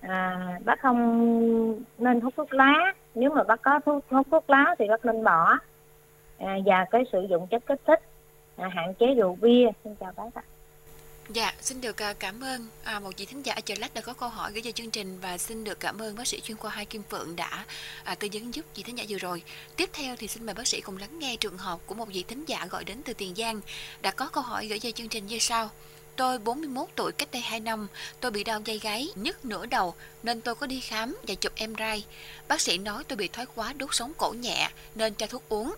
à, 0.08 0.48
bác 0.66 0.82
không 0.82 1.84
nên 1.98 2.22
hút 2.22 2.34
thuốc 2.38 2.54
lá. 2.54 2.94
Nếu 3.16 3.30
mà 3.30 3.44
bác 3.44 3.62
có 3.62 3.80
thuốc 3.86 4.06
hút 4.10 4.28
thuốc 4.32 4.50
lá 4.50 4.76
thì 4.80 4.86
bác 4.90 5.06
nên 5.06 5.24
bỏ. 5.24 5.58
À, 6.38 6.58
và 6.66 6.86
cái 6.92 7.04
sử 7.12 7.28
dụng 7.30 7.48
chất 7.48 7.64
kích 7.66 7.82
thích 7.88 8.00
à, 8.58 8.70
hạn 8.76 8.94
chế 9.00 9.06
rượu 9.18 9.38
bia. 9.42 9.68
Xin 9.84 9.96
chào 9.96 10.12
bác 10.16 10.36
ạ. 10.36 10.44
Dạ, 11.30 11.54
xin 11.62 11.82
được 11.82 12.02
à, 12.02 12.14
cảm 12.20 12.44
ơn. 12.44 12.68
À, 12.84 13.00
một 13.00 13.10
vị 13.18 13.26
thính 13.26 13.46
giả 13.46 13.54
ở 13.54 13.62
chợ 13.62 13.76
lách 13.80 13.94
đã 13.94 14.02
có 14.02 14.14
câu 14.14 14.30
hỏi 14.30 14.52
gửi 14.52 14.62
cho 14.62 14.72
chương 14.72 14.92
trình 14.92 15.20
và 15.22 15.38
xin 15.38 15.64
được 15.64 15.80
cảm 15.80 16.02
ơn 16.02 16.16
bác 16.16 16.28
sĩ 16.28 16.40
chuyên 16.42 16.58
khoa 16.58 16.72
hai 16.72 16.86
Kim 16.86 17.04
Phượng 17.04 17.36
đã 17.36 17.66
à, 18.04 18.16
tư 18.16 18.28
vấn 18.34 18.54
giúp 18.54 18.66
vị 18.76 18.84
thính 18.84 18.98
giả 18.98 19.04
vừa 19.10 19.18
rồi. 19.18 19.44
Tiếp 19.76 19.90
theo 19.94 20.16
thì 20.16 20.28
xin 20.28 20.46
mời 20.46 20.56
bác 20.56 20.68
sĩ 20.68 20.82
cùng 20.82 20.98
lắng 20.98 21.20
nghe 21.20 21.36
trường 21.40 21.58
hợp 21.58 21.80
của 21.86 21.96
một 21.96 22.08
vị 22.14 22.26
thính 22.28 22.44
giả 22.48 22.68
gọi 22.70 22.84
đến 22.84 22.98
từ 23.06 23.14
Tiền 23.14 23.36
Giang 23.36 23.62
đã 24.02 24.12
có 24.12 24.30
câu 24.34 24.44
hỏi 24.44 24.68
gửi 24.68 24.80
cho 24.80 24.92
chương 24.92 25.10
trình 25.10 25.26
như 25.26 25.40
sau. 25.40 25.70
Tôi 26.16 26.40
41 26.40 26.88
tuổi 26.96 27.12
cách 27.12 27.30
đây 27.32 27.42
2 27.42 27.60
năm, 27.60 27.88
tôi 28.20 28.32
bị 28.32 28.44
đau 28.44 28.62
dây 28.66 28.80
gáy, 28.80 29.08
nhức 29.16 29.46
nửa 29.46 29.66
đầu 29.66 29.94
nên 30.24 30.42
tôi 30.42 30.56
có 30.56 30.68
đi 30.68 30.80
khám 30.80 31.18
và 31.28 31.36
chụp 31.36 31.54
MRI. 31.70 32.04
Bác 32.48 32.62
sĩ 32.62 32.78
nói 32.78 33.04
tôi 33.04 33.18
bị 33.18 33.28
thoái 33.28 33.48
hóa 33.56 33.74
đốt 33.74 33.90
sống 33.92 34.14
cổ 34.18 34.32
nhẹ 34.32 34.70
nên 34.96 35.14
cho 35.14 35.28
thuốc 35.28 35.44
uống 35.50 35.74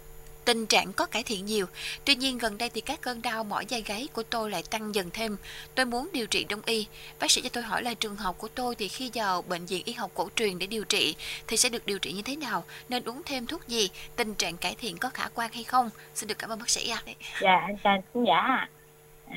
tình 0.45 0.65
trạng 0.65 0.93
có 0.93 1.05
cải 1.05 1.23
thiện 1.23 1.45
nhiều. 1.45 1.65
Tuy 2.05 2.15
nhiên 2.15 2.37
gần 2.37 2.57
đây 2.57 2.69
thì 2.69 2.81
các 2.81 3.01
cơn 3.01 3.21
đau 3.21 3.43
mỏi 3.43 3.65
dây 3.67 3.81
gáy 3.81 4.07
của 4.13 4.23
tôi 4.23 4.51
lại 4.51 4.63
tăng 4.69 4.95
dần 4.95 5.09
thêm. 5.13 5.37
Tôi 5.75 5.85
muốn 5.85 6.09
điều 6.13 6.27
trị 6.27 6.45
đông 6.49 6.61
y. 6.65 6.87
Bác 7.19 7.31
sĩ 7.31 7.41
cho 7.41 7.49
tôi 7.49 7.63
hỏi 7.63 7.83
là 7.83 7.93
trường 7.93 8.15
hợp 8.15 8.37
của 8.37 8.47
tôi 8.47 8.75
thì 8.75 8.87
khi 8.87 9.11
vào 9.13 9.41
bệnh 9.41 9.65
viện 9.65 9.81
y 9.85 9.93
học 9.93 10.11
cổ 10.13 10.29
truyền 10.35 10.59
để 10.59 10.67
điều 10.67 10.83
trị 10.83 11.15
thì 11.47 11.57
sẽ 11.57 11.69
được 11.69 11.85
điều 11.85 11.99
trị 11.99 12.11
như 12.11 12.21
thế 12.21 12.35
nào? 12.35 12.63
Nên 12.89 13.03
uống 13.03 13.21
thêm 13.25 13.47
thuốc 13.47 13.67
gì? 13.67 13.89
Tình 14.15 14.35
trạng 14.35 14.57
cải 14.57 14.75
thiện 14.75 14.97
có 14.97 15.09
khả 15.09 15.27
quan 15.35 15.51
hay 15.53 15.63
không? 15.63 15.89
Xin 16.15 16.27
được 16.27 16.39
cảm 16.39 16.49
ơn 16.49 16.59
bác 16.59 16.69
sĩ 16.69 16.89
ạ. 16.89 17.03
À. 17.05 17.13
Dạ, 17.41 17.55
anh 17.67 17.77
chào 17.83 18.03
khán 18.13 18.25
giả. 18.25 18.67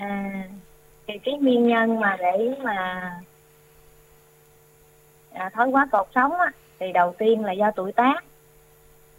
À, 0.01 0.43
thì 1.09 1.19
cái 1.19 1.35
nguyên 1.35 1.67
nhân 1.67 2.01
mà 2.01 2.17
để 2.21 2.55
mà 2.63 3.11
à, 5.33 5.51
thói 5.55 5.69
quá 5.69 5.87
cột 5.93 6.07
sống 6.15 6.33
á, 6.33 6.53
thì 6.79 6.93
đầu 6.93 7.15
tiên 7.19 7.45
là 7.45 7.53
do 7.53 7.71
tuổi 7.71 7.93
tác 7.93 8.25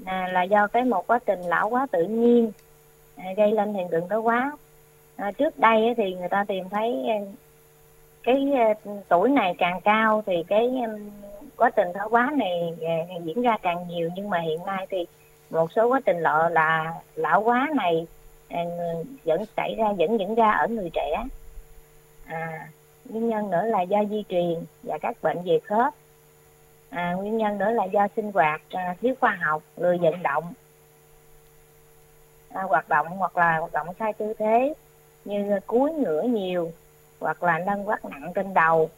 à, 0.06 0.28
là 0.32 0.44
do 0.44 0.68
cái 0.68 0.84
một 0.84 1.08
quá 1.08 1.20
trình 1.26 1.42
lão 1.42 1.70
quá 1.70 1.88
tự 1.92 2.04
nhiên 2.04 2.52
à, 3.18 3.26
gây 3.38 3.52
lên 3.52 3.74
hiện 3.74 3.88
tượng 3.92 4.10
thoái 4.10 4.22
quá 4.22 4.52
à, 5.16 5.32
trước 5.32 5.60
đây 5.60 5.94
thì 5.98 6.16
người 6.16 6.30
ta 6.30 6.46
tìm 6.48 6.70
thấy 6.70 7.06
à, 7.10 7.18
cái 8.24 8.52
à, 8.54 8.74
tuổi 9.10 9.30
này 9.30 9.56
càng 9.58 9.82
cao 9.82 10.24
thì 10.26 10.44
cái 10.48 10.70
à, 10.84 10.88
quá 11.58 11.70
trình 11.70 11.88
thói 11.94 12.08
quá 12.10 12.32
này 12.38 12.78
diễn 13.24 13.42
ra 13.42 13.58
càng 13.62 13.88
nhiều. 13.88 14.10
Nhưng 14.16 14.30
mà 14.30 14.40
hiện 14.40 14.60
nay 14.66 14.88
thì 14.90 15.06
một 15.50 15.72
số 15.72 15.88
quá 15.88 16.00
trình 16.06 16.20
lọ 16.20 16.50
là 16.50 16.94
lão 17.16 17.42
quá 17.42 17.70
này 17.76 18.08
vẫn 19.26 19.46
xảy 19.58 19.76
ra 19.76 19.86
vẫn 19.98 20.20
diễn 20.20 20.36
ra 20.36 20.52
ở 20.52 20.68
người 20.68 20.90
trẻ 20.94 21.24
à, 22.30 22.70
nguyên 23.06 23.30
nhân 23.30 23.52
nữa 23.52 23.64
là 23.66 23.82
do 23.82 24.04
di 24.10 24.24
truyền 24.30 24.66
và 24.84 24.98
các 25.02 25.18
bệnh 25.22 25.38
về 25.46 25.60
khớp. 25.60 25.94
À, 26.90 27.14
nguyên 27.14 27.38
nhân 27.38 27.58
nữa 27.58 27.72
là 27.72 27.84
do 27.84 28.08
sinh 28.16 28.32
hoạt 28.32 28.62
à, 28.72 28.96
thiếu 29.02 29.14
khoa 29.20 29.38
học 29.42 29.64
lười 29.78 29.98
vận 29.98 30.24
động. 30.24 30.54
À, 32.50 32.64
hoạt 32.64 32.90
động 32.90 33.08
hoặc 33.08 33.38
là 33.38 33.58
hoạt 33.58 33.74
động 33.74 33.88
sai 34.00 34.14
tư 34.14 34.34
thế 34.34 34.74
như 35.26 35.60
cúi 35.68 35.92
ngửa 35.92 36.22
nhiều 36.22 36.72
hoặc 37.20 37.44
là 37.44 37.60
nâng 37.60 37.88
quát 37.88 38.06
nặng 38.06 38.32
trên 38.36 38.54
đầu 38.54 38.90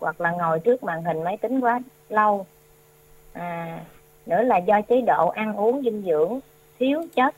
hoặc 0.00 0.20
là 0.20 0.30
ngồi 0.30 0.60
trước 0.60 0.82
màn 0.82 1.04
hình 1.04 1.24
máy 1.24 1.36
tính 1.36 1.60
quá 1.60 1.80
lâu. 2.08 2.46
À, 3.32 3.80
nữa 4.26 4.42
là 4.42 4.56
do 4.56 4.80
chế 4.82 5.00
độ 5.00 5.28
ăn 5.28 5.56
uống 5.56 5.82
dinh 5.82 6.02
dưỡng 6.06 6.40
thiếu 6.78 7.04
chất 7.14 7.34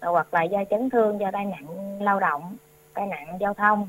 hoặc 0.00 0.34
là 0.34 0.42
do 0.42 0.64
chấn 0.70 0.90
thương 0.90 1.20
do 1.20 1.30
tai 1.32 1.44
nạn 1.44 1.98
lao 2.00 2.20
động 2.20 2.56
tai 2.94 3.06
nạn 3.06 3.38
giao 3.40 3.54
thông 3.54 3.88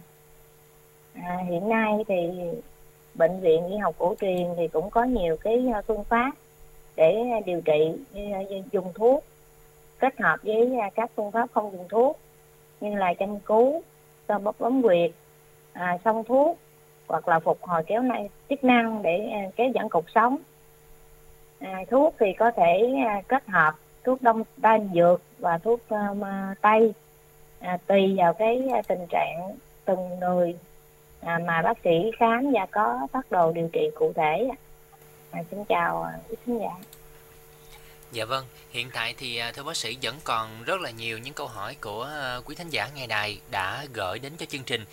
à, 1.14 1.38
hiện 1.50 1.70
nay 1.70 1.94
thì 2.08 2.30
bệnh 3.14 3.40
viện 3.40 3.68
y 3.68 3.78
học 3.78 3.96
cổ 3.98 4.16
truyền 4.22 4.48
thì 4.58 4.68
cũng 4.68 4.90
có 4.90 5.04
nhiều 5.04 5.38
cái 5.38 5.66
à, 5.74 5.82
phương 5.82 6.04
pháp 6.04 6.32
để 6.96 7.42
điều 7.46 7.62
trị 7.62 7.92
à, 8.16 8.40
dùng 8.72 8.94
thuốc 8.94 9.24
kết 10.00 10.20
hợp 10.20 10.40
với 10.44 10.78
à, 10.80 10.90
các 10.96 11.12
phương 11.16 11.32
pháp 11.32 11.50
không 11.54 11.72
dùng 11.72 11.88
thuốc 11.90 12.20
như 12.82 12.96
là 12.96 13.14
chăm 13.14 13.40
cứu 13.40 13.82
xoa 14.28 14.38
bóp 14.38 14.56
bấm 14.60 14.82
huyệt 14.82 15.12
à, 15.74 15.98
xông 16.06 16.24
thuốc 16.24 16.58
hoặc 17.08 17.28
là 17.28 17.40
phục 17.40 17.62
hồi 17.62 17.84
kéo 17.88 18.02
nay 18.02 18.30
chức 18.50 18.64
năng 18.64 19.02
để 19.02 19.30
kéo 19.56 19.70
giãn 19.76 19.90
cột 19.90 20.04
sống. 20.16 20.38
À, 21.60 21.84
thuốc 21.90 22.16
thì 22.20 22.34
có 22.34 22.52
thể 22.52 22.96
kết 23.28 23.48
hợp 23.48 23.74
thuốc 24.04 24.22
đông 24.22 24.44
tan 24.62 24.90
dược 24.94 25.22
và 25.40 25.58
thuốc 25.58 25.80
um, 25.90 26.22
tây 26.62 26.94
à, 27.60 27.78
tùy 27.88 28.16
vào 28.18 28.34
cái 28.34 28.70
tình 28.88 29.06
trạng 29.10 29.56
từng 29.86 30.20
người 30.20 30.56
à, 31.22 31.40
mà 31.48 31.62
bác 31.62 31.78
sĩ 31.84 32.12
khám 32.20 32.52
và 32.54 32.66
có 32.72 33.08
phát 33.14 33.32
đồ 33.32 33.52
điều 33.52 33.70
trị 33.74 33.90
cụ 33.96 34.14
thể 34.16 34.50
à, 35.32 35.44
xin 35.52 35.66
chào 35.66 36.04
à, 36.04 36.12
quý 36.30 36.36
khán 36.46 36.60
giả. 36.60 36.70
Dạ 38.12 38.26
vâng, 38.26 38.46
hiện 38.72 38.90
tại 38.94 39.16
thì 39.18 39.38
à, 39.38 39.52
thưa 39.52 39.64
bác 39.64 39.78
sĩ 39.78 39.98
vẫn 40.02 40.16
còn 40.24 40.64
rất 40.64 40.82
là 40.82 40.92
nhiều 40.92 41.18
những 41.18 41.34
câu 41.34 41.48
hỏi 41.48 41.76
của 41.82 42.04
à, 42.04 42.38
quý 42.46 42.56
thính 42.56 42.70
giả 42.70 42.90
nghe 42.96 43.08
đài 43.08 43.40
đã 43.52 43.86
gửi 43.94 44.20
đến 44.20 44.34
cho 44.38 44.46
chương 44.46 44.64
trình 44.64 44.86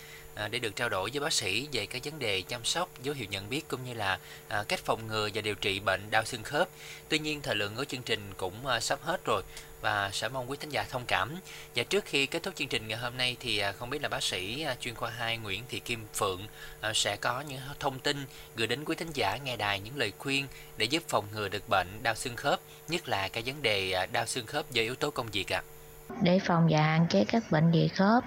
để 0.51 0.59
được 0.59 0.75
trao 0.75 0.89
đổi 0.89 1.09
với 1.13 1.19
bác 1.19 1.33
sĩ 1.33 1.67
về 1.71 1.85
các 1.85 2.01
vấn 2.05 2.19
đề 2.19 2.41
chăm 2.41 2.63
sóc, 2.63 2.89
dấu 3.03 3.15
hiệu 3.15 3.27
nhận 3.29 3.49
biết 3.49 3.67
cũng 3.67 3.79
như 3.85 3.93
là 3.93 4.19
cách 4.67 4.79
phòng 4.79 5.07
ngừa 5.07 5.29
và 5.33 5.41
điều 5.41 5.55
trị 5.55 5.79
bệnh 5.79 6.01
đau 6.11 6.23
xương 6.25 6.43
khớp. 6.43 6.67
Tuy 7.09 7.19
nhiên 7.19 7.41
thời 7.41 7.55
lượng 7.55 7.75
của 7.75 7.85
chương 7.85 8.01
trình 8.01 8.33
cũng 8.37 8.53
sắp 8.81 8.99
hết 9.01 9.25
rồi 9.25 9.41
và 9.81 10.09
sẽ 10.13 10.29
mong 10.29 10.49
quý 10.49 10.57
thính 10.59 10.69
giả 10.69 10.85
thông 10.89 11.05
cảm. 11.07 11.35
Và 11.75 11.83
trước 11.83 12.05
khi 12.05 12.25
kết 12.25 12.43
thúc 12.43 12.55
chương 12.55 12.67
trình 12.67 12.87
ngày 12.87 12.97
hôm 12.97 13.17
nay 13.17 13.37
thì 13.39 13.57
à, 13.57 13.71
không 13.71 13.89
biết 13.89 14.01
là 14.01 14.09
bác 14.09 14.23
sĩ 14.23 14.63
à, 14.63 14.75
chuyên 14.79 14.95
khoa 14.95 15.09
2 15.09 15.37
Nguyễn 15.37 15.63
Thị 15.69 15.79
Kim 15.79 16.05
Phượng 16.13 16.47
à, 16.81 16.91
sẽ 16.95 17.15
có 17.15 17.41
những 17.41 17.59
thông 17.79 17.99
tin 17.99 18.25
gửi 18.55 18.67
đến 18.67 18.85
quý 18.85 18.95
thính 18.95 19.11
giả 19.13 19.37
nghe 19.43 19.57
đài 19.57 19.79
những 19.79 19.97
lời 19.97 20.11
khuyên 20.17 20.47
để 20.77 20.85
giúp 20.85 21.03
phòng 21.07 21.25
ngừa 21.33 21.49
được 21.49 21.69
bệnh 21.69 22.03
đau 22.03 22.15
xương 22.15 22.35
khớp, 22.35 22.59
nhất 22.87 23.07
là 23.07 23.27
cái 23.27 23.43
vấn 23.45 23.61
đề 23.61 24.07
đau 24.11 24.25
xương 24.25 24.45
khớp 24.45 24.71
do 24.71 24.81
yếu 24.81 24.95
tố 24.95 25.11
công 25.11 25.27
việc 25.27 25.53
ạ. 25.53 25.61
À. 26.09 26.15
Để 26.21 26.39
phòng 26.39 26.67
và 26.69 26.81
hạn 26.81 27.07
chế 27.09 27.25
các 27.25 27.43
bệnh 27.51 27.71
về 27.71 27.87
khớp 27.87 28.23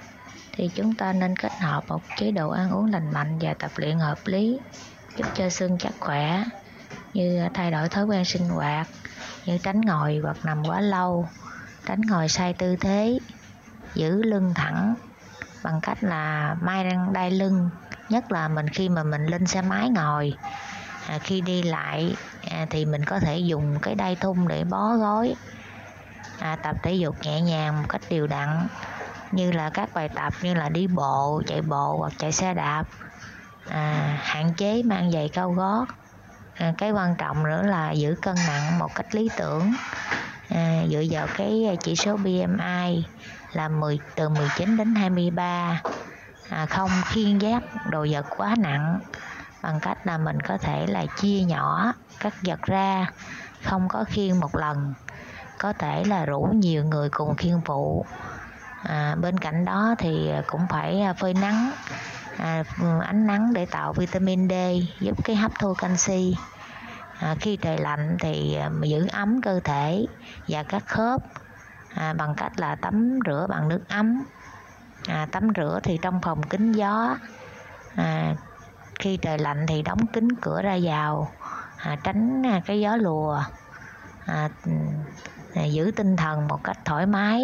thì 0.52 0.70
chúng 0.74 0.94
ta 0.94 1.12
nên 1.12 1.36
kết 1.36 1.52
hợp 1.60 1.84
một 1.88 2.00
chế 2.18 2.30
độ 2.30 2.50
ăn 2.50 2.70
uống 2.70 2.92
lành 2.92 3.12
mạnh 3.12 3.38
và 3.40 3.54
tập 3.54 3.70
luyện 3.76 3.98
hợp 3.98 4.18
lý 4.24 4.58
giúp 5.16 5.26
cho 5.34 5.48
xương 5.48 5.78
chắc 5.78 5.92
khỏe 6.00 6.44
như 7.14 7.48
thay 7.54 7.70
đổi 7.70 7.88
thói 7.88 8.04
quen 8.04 8.24
sinh 8.24 8.48
hoạt 8.48 8.88
như 9.46 9.58
tránh 9.58 9.80
ngồi 9.80 10.20
hoặc 10.22 10.36
nằm 10.44 10.62
quá 10.64 10.80
lâu 10.80 11.28
tránh 11.86 12.00
ngồi 12.00 12.28
sai 12.28 12.52
tư 12.52 12.76
thế 12.76 13.18
giữ 13.94 14.22
lưng 14.22 14.52
thẳng 14.54 14.94
bằng 15.62 15.80
cách 15.82 15.98
là 16.04 16.56
mai 16.60 16.84
răng 16.84 17.12
đai 17.12 17.30
lưng. 17.30 17.70
Nhất 18.08 18.32
là 18.32 18.48
mình 18.48 18.68
khi 18.68 18.88
mà 18.88 19.02
mình 19.02 19.26
lên 19.26 19.46
xe 19.46 19.62
máy 19.62 19.88
ngồi 19.88 20.36
à, 21.08 21.18
khi 21.18 21.40
đi 21.40 21.62
lại 21.62 22.16
à, 22.50 22.66
thì 22.70 22.84
mình 22.84 23.04
có 23.04 23.20
thể 23.20 23.38
dùng 23.38 23.78
cái 23.82 23.94
đai 23.94 24.16
thun 24.16 24.48
để 24.48 24.64
bó 24.64 24.96
gối 24.96 25.34
à, 26.38 26.56
tập 26.62 26.76
thể 26.82 26.94
dục 26.94 27.16
nhẹ 27.22 27.40
nhàng 27.40 27.82
một 27.82 27.88
cách 27.88 28.00
đều 28.10 28.26
đặn 28.26 28.66
như 29.32 29.52
là 29.52 29.70
các 29.70 29.88
bài 29.94 30.08
tập 30.08 30.32
như 30.42 30.54
là 30.54 30.68
đi 30.68 30.86
bộ 30.86 31.42
chạy 31.46 31.62
bộ 31.62 31.96
hoặc 31.98 32.12
chạy 32.18 32.32
xe 32.32 32.54
đạp. 32.54 32.84
À, 33.68 34.18
hạn 34.20 34.54
chế 34.56 34.82
mang 34.82 35.10
giày 35.10 35.28
cao 35.28 35.52
gót. 35.52 35.86
À, 36.54 36.72
cái 36.78 36.90
quan 36.90 37.14
trọng 37.18 37.42
nữa 37.42 37.62
là 37.62 37.92
giữ 37.92 38.14
cân 38.22 38.34
nặng 38.46 38.78
một 38.78 38.94
cách 38.94 39.14
lý 39.14 39.30
tưởng 39.36 39.72
à, 40.50 40.84
dựa 40.90 41.02
vào 41.10 41.26
cái 41.36 41.66
à, 41.68 41.74
chỉ 41.82 41.96
số 41.96 42.16
BMI 42.16 43.04
là 43.52 43.68
10 43.68 43.98
từ 44.14 44.28
19 44.28 44.76
đến 44.76 44.94
23 44.94 45.82
à, 46.48 46.66
không 46.66 46.90
khiên 47.06 47.38
giác 47.38 47.62
đồ 47.90 48.06
vật 48.10 48.26
quá 48.36 48.54
nặng. 48.58 49.00
Bằng 49.62 49.80
cách 49.80 49.98
là 50.04 50.18
mình 50.18 50.40
có 50.40 50.58
thể 50.58 50.86
là 50.86 51.06
chia 51.06 51.40
nhỏ 51.40 51.92
các 52.20 52.34
vật 52.42 52.62
ra 52.62 53.06
không 53.64 53.88
có 53.88 54.04
khiên 54.08 54.40
một 54.40 54.56
lần. 54.56 54.94
Có 55.58 55.72
thể 55.72 56.04
là 56.04 56.24
rủ 56.24 56.48
nhiều 56.54 56.84
người 56.84 57.08
cùng 57.08 57.36
khiên 57.36 57.60
phụ 57.64 58.04
à, 58.82 59.16
bên 59.20 59.38
cạnh 59.38 59.64
đó 59.64 59.94
thì 59.98 60.30
cũng 60.46 60.60
phải 60.70 61.00
à, 61.00 61.12
phơi 61.12 61.34
nắng 61.34 61.70
à, 62.36 62.64
ánh 63.00 63.26
nắng 63.26 63.52
để 63.52 63.66
tạo 63.66 63.92
vitamin 63.92 64.48
D 64.48 64.52
giúp 65.00 65.24
cái 65.24 65.36
hấp 65.36 65.52
thu 65.58 65.74
canxi 65.74 66.36
à, 67.20 67.34
khi 67.40 67.56
trời 67.56 67.78
lạnh 67.78 68.16
thì 68.20 68.54
à, 68.54 68.70
giữ 68.82 69.06
ấm 69.12 69.40
cơ 69.42 69.60
thể 69.64 70.06
và 70.48 70.62
các 70.62 70.82
khớp 70.86 71.20
à, 71.94 72.12
bằng 72.12 72.34
cách 72.36 72.52
là 72.56 72.74
tắm 72.74 73.18
rửa 73.26 73.46
bằng 73.50 73.68
nước 73.68 73.80
ấm. 73.88 74.22
À, 75.08 75.26
tắm 75.32 75.48
rửa 75.56 75.80
thì 75.82 75.98
trong 76.02 76.20
phòng 76.22 76.42
kính 76.42 76.72
gió. 76.72 77.16
À, 77.96 78.34
khi 79.00 79.16
trời 79.16 79.38
lạnh 79.38 79.66
thì 79.68 79.82
đóng 79.82 80.06
kính 80.12 80.28
cửa 80.40 80.62
ra 80.62 80.78
vào 80.82 81.32
à, 81.76 81.96
tránh 82.04 82.46
à, 82.46 82.60
cái 82.66 82.80
gió 82.80 82.96
lùa. 82.96 83.42
À, 84.26 84.48
à, 85.54 85.64
giữ 85.64 85.90
tinh 85.96 86.16
thần 86.16 86.48
một 86.48 86.64
cách 86.64 86.78
thoải 86.84 87.06
mái 87.06 87.42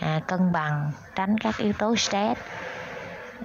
à, 0.00 0.20
cân 0.26 0.52
bằng 0.52 0.92
tránh 1.14 1.38
các 1.38 1.56
yếu 1.56 1.72
tố 1.72 1.96
stress. 1.96 2.40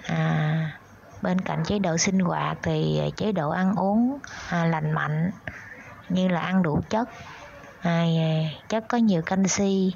À, 0.08 0.81
bên 1.22 1.42
cạnh 1.42 1.64
chế 1.66 1.80
độ 1.80 1.98
sinh 1.98 2.20
hoạt 2.20 2.58
thì 2.62 3.00
à, 3.00 3.06
chế 3.18 3.32
độ 3.32 3.50
ăn 3.50 3.76
uống 3.76 4.20
à, 4.50 4.66
lành 4.66 4.92
mạnh 4.92 5.32
như 6.10 6.28
là 6.28 6.40
ăn 6.40 6.64
đủ 6.64 6.82
chất 6.90 7.10
à, 7.82 7.92
à, 7.92 8.30
chất 8.70 8.84
có 8.88 8.98
nhiều 8.98 9.22
canxi 9.22 9.94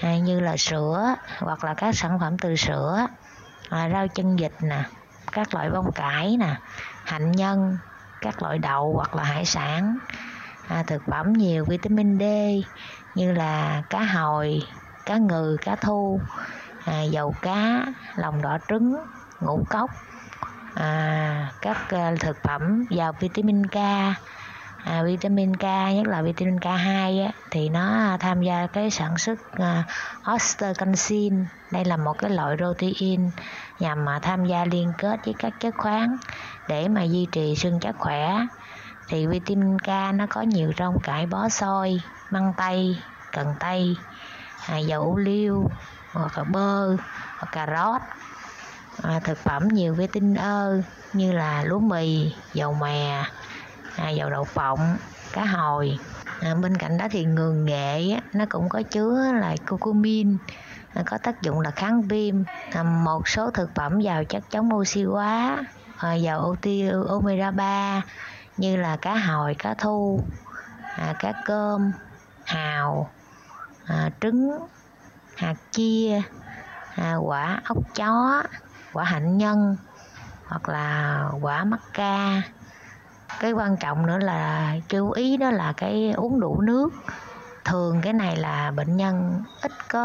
à, 0.00 0.18
như 0.18 0.40
là 0.40 0.56
sữa 0.56 1.14
hoặc 1.38 1.64
là 1.64 1.74
các 1.74 1.94
sản 1.96 2.18
phẩm 2.20 2.38
từ 2.38 2.56
sữa 2.56 3.06
à, 3.70 3.88
rau 3.92 4.08
chân 4.08 4.36
vịt 4.36 4.52
nè 4.60 4.84
các 5.32 5.54
loại 5.54 5.70
bông 5.70 5.92
cải 5.92 6.36
nè 6.36 6.56
hạnh 7.04 7.32
nhân 7.32 7.78
các 8.20 8.42
loại 8.42 8.58
đậu 8.58 8.92
hoặc 8.92 9.14
là 9.14 9.24
hải 9.24 9.44
sản 9.44 9.98
à, 10.68 10.82
thực 10.86 11.02
phẩm 11.06 11.32
nhiều 11.32 11.64
vitamin 11.64 12.18
D 12.18 12.22
như 13.14 13.32
là 13.32 13.82
cá 13.90 14.02
hồi 14.02 14.62
cá 15.06 15.16
ngừ 15.16 15.56
cá 15.62 15.76
thu 15.76 16.20
à, 16.84 17.02
dầu 17.02 17.34
cá 17.42 17.86
lòng 18.16 18.42
đỏ 18.42 18.58
trứng 18.68 18.96
ngũ 19.40 19.64
cốc 19.70 19.90
à, 20.74 21.52
các 21.60 21.76
ờ, 21.88 22.14
thực 22.20 22.42
phẩm 22.42 22.86
giàu 22.90 23.12
vitamin 23.20 23.66
K. 23.66 23.76
À, 24.84 25.02
vitamin 25.02 25.56
K 25.56 25.62
nhất 25.94 26.06
là 26.06 26.22
vitamin 26.22 26.60
K2 26.60 27.20
á, 27.20 27.32
thì 27.50 27.68
nó 27.68 28.16
tham 28.20 28.42
gia 28.42 28.66
cái 28.66 28.90
sản 28.90 29.18
xuất 29.18 29.38
ờ, 29.58 29.82
uh, 30.30 30.34
osteocalcin 30.34 31.44
đây 31.70 31.84
là 31.84 31.96
một 31.96 32.14
cái 32.18 32.30
loại 32.30 32.56
protein 32.56 33.30
nhằm 33.78 34.04
mà 34.04 34.18
tham 34.22 34.44
gia 34.44 34.64
liên 34.64 34.92
kết 34.98 35.20
với 35.24 35.34
các 35.38 35.52
chất 35.60 35.74
khoáng 35.78 36.16
để 36.68 36.88
mà 36.88 37.02
duy 37.02 37.26
trì 37.32 37.54
xương 37.56 37.80
chắc 37.80 37.94
khỏe. 37.98 38.34
Thì 39.08 39.26
vitamin 39.26 39.78
K 39.78 39.88
nó 40.14 40.26
có 40.30 40.42
nhiều 40.42 40.72
trong 40.76 41.00
cải 41.02 41.26
bó 41.26 41.48
xôi 41.48 42.00
măng 42.30 42.52
tây 42.56 42.96
cần 43.32 43.54
tây 43.60 43.96
à, 44.68 44.78
dầu 44.78 45.02
ô 45.02 45.16
liu 45.16 45.68
hoặc 46.12 46.38
là 46.38 46.44
bơ 46.44 46.96
hoặc 47.38 47.48
cà 47.52 47.66
rốt 47.66 48.00
à, 49.02 49.20
thực 49.24 49.38
phẩm 49.38 49.68
nhiều 49.68 49.94
vitamin 49.94 50.34
ơ 50.34 50.82
như 51.12 51.32
là 51.32 51.64
lúa 51.64 51.78
mì 51.78 52.34
dầu 52.54 52.74
mè 52.74 53.24
à, 53.96 54.10
dầu 54.10 54.30
đậu 54.30 54.44
phộng 54.44 54.96
cá 55.32 55.44
hồi. 55.44 55.98
À, 56.40 56.54
bên 56.54 56.76
cạnh 56.76 56.98
đó 56.98 57.06
thì 57.10 57.24
ngừng 57.24 57.64
nghệ 57.64 58.10
á, 58.10 58.20
nó 58.32 58.44
cũng 58.48 58.68
có 58.68 58.82
chứa 58.82 59.32
là 59.40 59.56
curcumin 59.68 60.36
à, 60.94 61.02
có 61.06 61.18
tác 61.18 61.42
dụng 61.42 61.60
là 61.60 61.70
kháng 61.70 62.02
viêm. 62.02 62.34
À, 62.72 62.82
một 62.82 63.28
số 63.28 63.50
thực 63.50 63.74
phẩm 63.74 64.00
giàu 64.00 64.24
chất 64.24 64.44
chống 64.50 64.74
oxy 64.74 65.02
hóa 65.02 65.64
à, 65.96 66.14
giàu 66.14 66.56
omega 67.08 67.50
3 67.50 68.02
như 68.56 68.76
là 68.76 68.96
cá 68.96 69.14
hồi 69.14 69.54
cá 69.58 69.74
thu 69.74 70.20
à, 70.96 71.14
cá 71.18 71.32
cơm 71.44 71.92
hào 72.44 73.10
à, 73.84 74.10
trứng 74.20 74.50
hạt 75.36 75.54
chia 75.72 76.22
à, 76.94 77.14
quả 77.14 77.60
ốc 77.64 77.78
chó 77.94 78.42
quả 78.92 79.04
hạnh 79.04 79.38
nhân 79.38 79.76
hoặc 80.46 80.68
là 80.68 81.28
quả 81.40 81.64
mắc 81.64 81.80
ca. 81.92 82.42
Cái 83.40 83.52
quan 83.52 83.76
trọng 83.76 84.06
nữa 84.06 84.18
là 84.18 84.74
chú 84.88 85.10
ý 85.10 85.36
đó 85.36 85.50
là 85.50 85.72
cái 85.76 86.12
uống 86.16 86.40
đủ 86.40 86.60
nước. 86.60 86.88
Thường 87.64 88.00
cái 88.02 88.12
này 88.12 88.36
là 88.36 88.70
bệnh 88.70 88.96
nhân 88.96 89.42
ít 89.62 89.72
có 89.88 90.00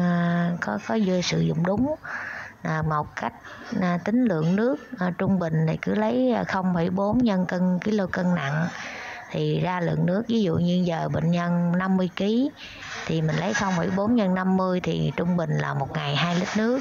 à, 0.00 0.50
có 0.60 0.78
có 0.88 0.98
dư 0.98 1.20
sử 1.20 1.40
dụng 1.40 1.66
đúng. 1.66 1.94
À, 2.62 2.82
một 2.82 3.16
cách 3.16 3.32
à, 3.80 3.98
tính 4.04 4.24
lượng 4.24 4.56
nước 4.56 4.76
à, 4.98 5.12
trung 5.18 5.38
bình 5.38 5.66
thì 5.68 5.78
cứ 5.82 5.94
lấy 5.94 6.34
0,4 6.46 7.20
nhân 7.22 7.46
cân 7.46 7.78
kilo 7.78 8.06
cân 8.06 8.34
nặng. 8.34 8.68
Thì 9.30 9.60
ra 9.60 9.80
lượng 9.80 10.06
nước 10.06 10.22
ví 10.28 10.42
dụ 10.42 10.54
như 10.56 10.82
giờ 10.86 11.08
bệnh 11.08 11.30
nhân 11.30 11.72
50 11.78 12.10
kg 12.16 12.24
thì 13.06 13.22
mình 13.22 13.36
lấy 13.36 13.52
0,4 13.52 14.08
nhân 14.14 14.34
50 14.34 14.80
thì 14.80 15.12
trung 15.16 15.36
bình 15.36 15.50
là 15.50 15.74
một 15.74 15.92
ngày 15.92 16.16
2 16.16 16.34
lít 16.34 16.48
nước 16.56 16.80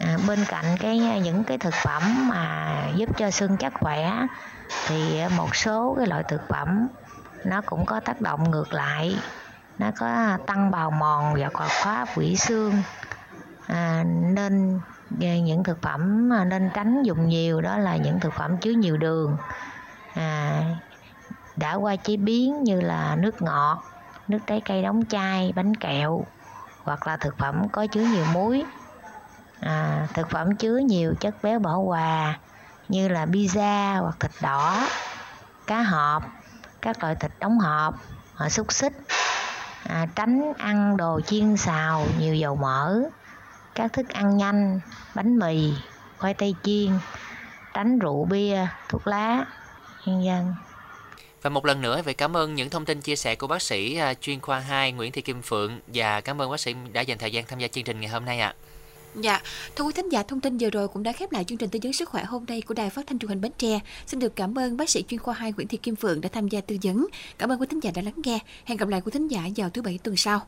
à, 0.00 0.16
bên 0.26 0.38
cạnh 0.48 0.64
cái 0.80 1.20
những 1.20 1.44
cái 1.44 1.58
thực 1.58 1.74
phẩm 1.74 2.28
mà 2.28 2.82
giúp 2.94 3.08
cho 3.16 3.30
xương 3.30 3.56
chắc 3.56 3.72
khỏe 3.74 4.26
thì 4.86 5.22
một 5.36 5.56
số 5.56 5.94
cái 5.98 6.06
loại 6.06 6.22
thực 6.28 6.48
phẩm 6.48 6.88
nó 7.44 7.62
cũng 7.66 7.86
có 7.86 8.00
tác 8.00 8.20
động 8.20 8.50
ngược 8.50 8.74
lại. 8.74 9.18
Nó 9.78 9.90
có 9.98 10.38
tăng 10.46 10.70
bào 10.70 10.90
mòn 10.90 11.34
và 11.38 11.50
còn 11.52 11.68
khóa 11.82 12.06
quỷ 12.14 12.36
xương. 12.36 12.82
À, 13.66 14.04
nên 14.34 14.80
những 15.18 15.64
thực 15.64 15.82
phẩm 15.82 16.28
nên 16.48 16.70
tránh 16.74 17.02
dùng 17.02 17.28
nhiều 17.28 17.60
đó 17.60 17.78
là 17.78 17.96
những 17.96 18.20
thực 18.20 18.32
phẩm 18.32 18.56
chứa 18.56 18.70
nhiều 18.70 18.96
đường. 18.96 19.36
À, 20.14 20.62
đã 21.56 21.74
qua 21.74 21.96
chế 21.96 22.16
biến 22.16 22.62
như 22.64 22.80
là 22.80 23.16
nước 23.16 23.42
ngọt 23.42 23.82
nước 24.28 24.38
trái 24.46 24.62
cây 24.64 24.82
đóng 24.82 25.00
chai 25.08 25.52
bánh 25.56 25.74
kẹo 25.74 26.24
hoặc 26.82 27.06
là 27.06 27.16
thực 27.16 27.38
phẩm 27.38 27.68
có 27.72 27.86
chứa 27.86 28.00
nhiều 28.00 28.24
muối 28.32 28.64
à, 29.60 30.06
thực 30.14 30.30
phẩm 30.30 30.56
chứa 30.56 30.76
nhiều 30.76 31.14
chất 31.20 31.34
béo 31.42 31.58
bỏ 31.58 31.70
hòa 31.70 32.38
như 32.88 33.08
là 33.08 33.26
pizza 33.26 34.00
hoặc 34.02 34.16
thịt 34.20 34.30
đỏ 34.40 34.88
cá 35.66 35.82
hộp 35.82 36.22
các 36.82 37.02
loại 37.02 37.14
thịt 37.14 37.30
đóng 37.40 37.58
hộp 37.58 37.94
à, 38.36 38.48
xúc 38.48 38.72
xích 38.72 38.92
à, 39.88 40.06
tránh 40.14 40.52
ăn 40.58 40.96
đồ 40.96 41.20
chiên 41.20 41.56
xào 41.56 42.06
nhiều 42.18 42.34
dầu 42.34 42.56
mỡ 42.56 43.00
các 43.74 43.92
thức 43.92 44.08
ăn 44.08 44.36
nhanh 44.36 44.80
bánh 45.14 45.38
mì 45.38 45.72
khoai 46.18 46.34
tây 46.34 46.54
chiên 46.62 46.98
tránh 47.74 47.98
rượu 47.98 48.24
bia 48.24 48.66
thuốc 48.88 49.06
lá 49.06 49.44
nhân 50.06 50.24
dân 50.24 50.54
và 51.46 51.50
một 51.50 51.66
lần 51.66 51.80
nữa, 51.80 52.02
vậy 52.04 52.14
cảm 52.14 52.36
ơn 52.36 52.54
những 52.54 52.70
thông 52.70 52.84
tin 52.84 53.00
chia 53.00 53.16
sẻ 53.16 53.34
của 53.34 53.46
bác 53.46 53.62
sĩ 53.62 53.96
à, 53.96 54.14
chuyên 54.14 54.40
khoa 54.40 54.60
2 54.60 54.92
Nguyễn 54.92 55.12
Thị 55.12 55.22
Kim 55.22 55.42
Phượng 55.42 55.80
và 55.86 56.20
cảm 56.20 56.42
ơn 56.42 56.50
bác 56.50 56.60
sĩ 56.60 56.74
đã 56.92 57.00
dành 57.00 57.18
thời 57.18 57.32
gian 57.32 57.44
tham 57.46 57.58
gia 57.58 57.68
chương 57.68 57.84
trình 57.84 58.00
ngày 58.00 58.10
hôm 58.10 58.24
nay 58.24 58.40
ạ. 58.40 58.54
À. 58.58 58.75
Dạ, 59.20 59.40
thưa 59.76 59.84
quý 59.84 59.92
thính 59.92 60.08
giả, 60.08 60.22
thông 60.22 60.40
tin 60.40 60.58
vừa 60.58 60.70
rồi 60.70 60.88
cũng 60.88 61.02
đã 61.02 61.12
khép 61.12 61.32
lại 61.32 61.44
chương 61.44 61.58
trình 61.58 61.70
tư 61.70 61.78
vấn 61.82 61.92
sức 61.92 62.08
khỏe 62.08 62.24
hôm 62.24 62.44
nay 62.48 62.62
của 62.62 62.74
Đài 62.74 62.90
Phát 62.90 63.06
thanh 63.06 63.18
Truyền 63.18 63.28
hình 63.28 63.40
Bến 63.40 63.52
Tre. 63.58 63.80
Xin 64.06 64.20
được 64.20 64.36
cảm 64.36 64.58
ơn 64.58 64.76
bác 64.76 64.90
sĩ 64.90 65.04
chuyên 65.08 65.20
khoa 65.20 65.34
2 65.34 65.52
Nguyễn 65.52 65.68
Thị 65.68 65.78
Kim 65.78 65.96
Phượng 65.96 66.20
đã 66.20 66.28
tham 66.28 66.48
gia 66.48 66.60
tư 66.60 66.76
vấn. 66.82 67.06
Cảm 67.38 67.52
ơn 67.52 67.60
quý 67.60 67.66
thính 67.70 67.80
giả 67.80 67.90
đã 67.94 68.02
lắng 68.02 68.14
nghe. 68.24 68.38
Hẹn 68.64 68.78
gặp 68.78 68.88
lại 68.88 69.00
quý 69.00 69.10
thính 69.10 69.28
giả 69.28 69.48
vào 69.56 69.70
thứ 69.70 69.82
bảy 69.82 69.98
tuần 70.02 70.16
sau. 70.16 70.46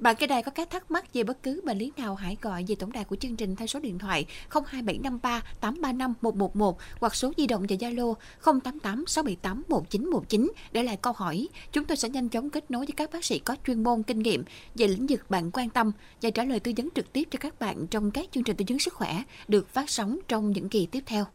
Bạn 0.00 0.16
cái 0.16 0.26
đài 0.26 0.42
có 0.42 0.50
các 0.50 0.70
thắc 0.70 0.90
mắc 0.90 1.14
về 1.14 1.22
bất 1.22 1.42
cứ 1.42 1.60
bệnh 1.64 1.78
lý 1.78 1.92
nào 1.96 2.14
hãy 2.14 2.36
gọi 2.42 2.64
về 2.68 2.74
tổng 2.74 2.92
đài 2.92 3.04
của 3.04 3.16
chương 3.16 3.36
trình 3.36 3.56
theo 3.56 3.66
số 3.66 3.80
điện 3.80 3.98
thoại 3.98 4.26
02753 4.50 5.42
835 5.60 6.14
111 6.20 6.78
hoặc 7.00 7.14
số 7.14 7.32
di 7.36 7.46
động 7.46 7.66
và 7.68 7.76
Zalo 7.76 8.14
088 8.42 9.04
678 9.06 9.62
1919 9.68 10.52
để 10.72 10.82
lại 10.82 10.96
câu 10.96 11.12
hỏi. 11.12 11.48
Chúng 11.72 11.84
tôi 11.84 11.96
sẽ 11.96 12.08
nhanh 12.08 12.28
chóng 12.28 12.50
kết 12.50 12.70
nối 12.70 12.86
với 12.86 12.94
các 12.96 13.10
bác 13.12 13.24
sĩ 13.24 13.38
có 13.38 13.56
chuyên 13.66 13.82
môn 13.82 14.02
kinh 14.02 14.18
nghiệm 14.18 14.44
về 14.74 14.88
lĩnh 14.88 15.06
vực 15.06 15.30
bạn 15.30 15.50
quan 15.50 15.70
tâm 15.70 15.92
và 16.22 16.30
trả 16.30 16.44
lời 16.44 16.60
tư 16.60 16.72
vấn 16.76 16.88
trực 16.94 17.12
tiếp 17.12 17.28
cho 17.30 17.38
các 17.42 17.60
bạn 17.60 17.86
trong 17.86 18.10
các 18.10 18.28
chương 18.32 18.44
trình 18.44 18.56
tư 18.56 18.64
vấn 18.68 18.78
sức 18.78 18.94
khỏe 18.94 19.22
được 19.48 19.68
phát 19.68 19.90
sóng 19.90 20.18
trong 20.28 20.50
những 20.50 20.68
kỳ 20.68 20.86
tiếp 20.86 21.02
theo. 21.06 21.26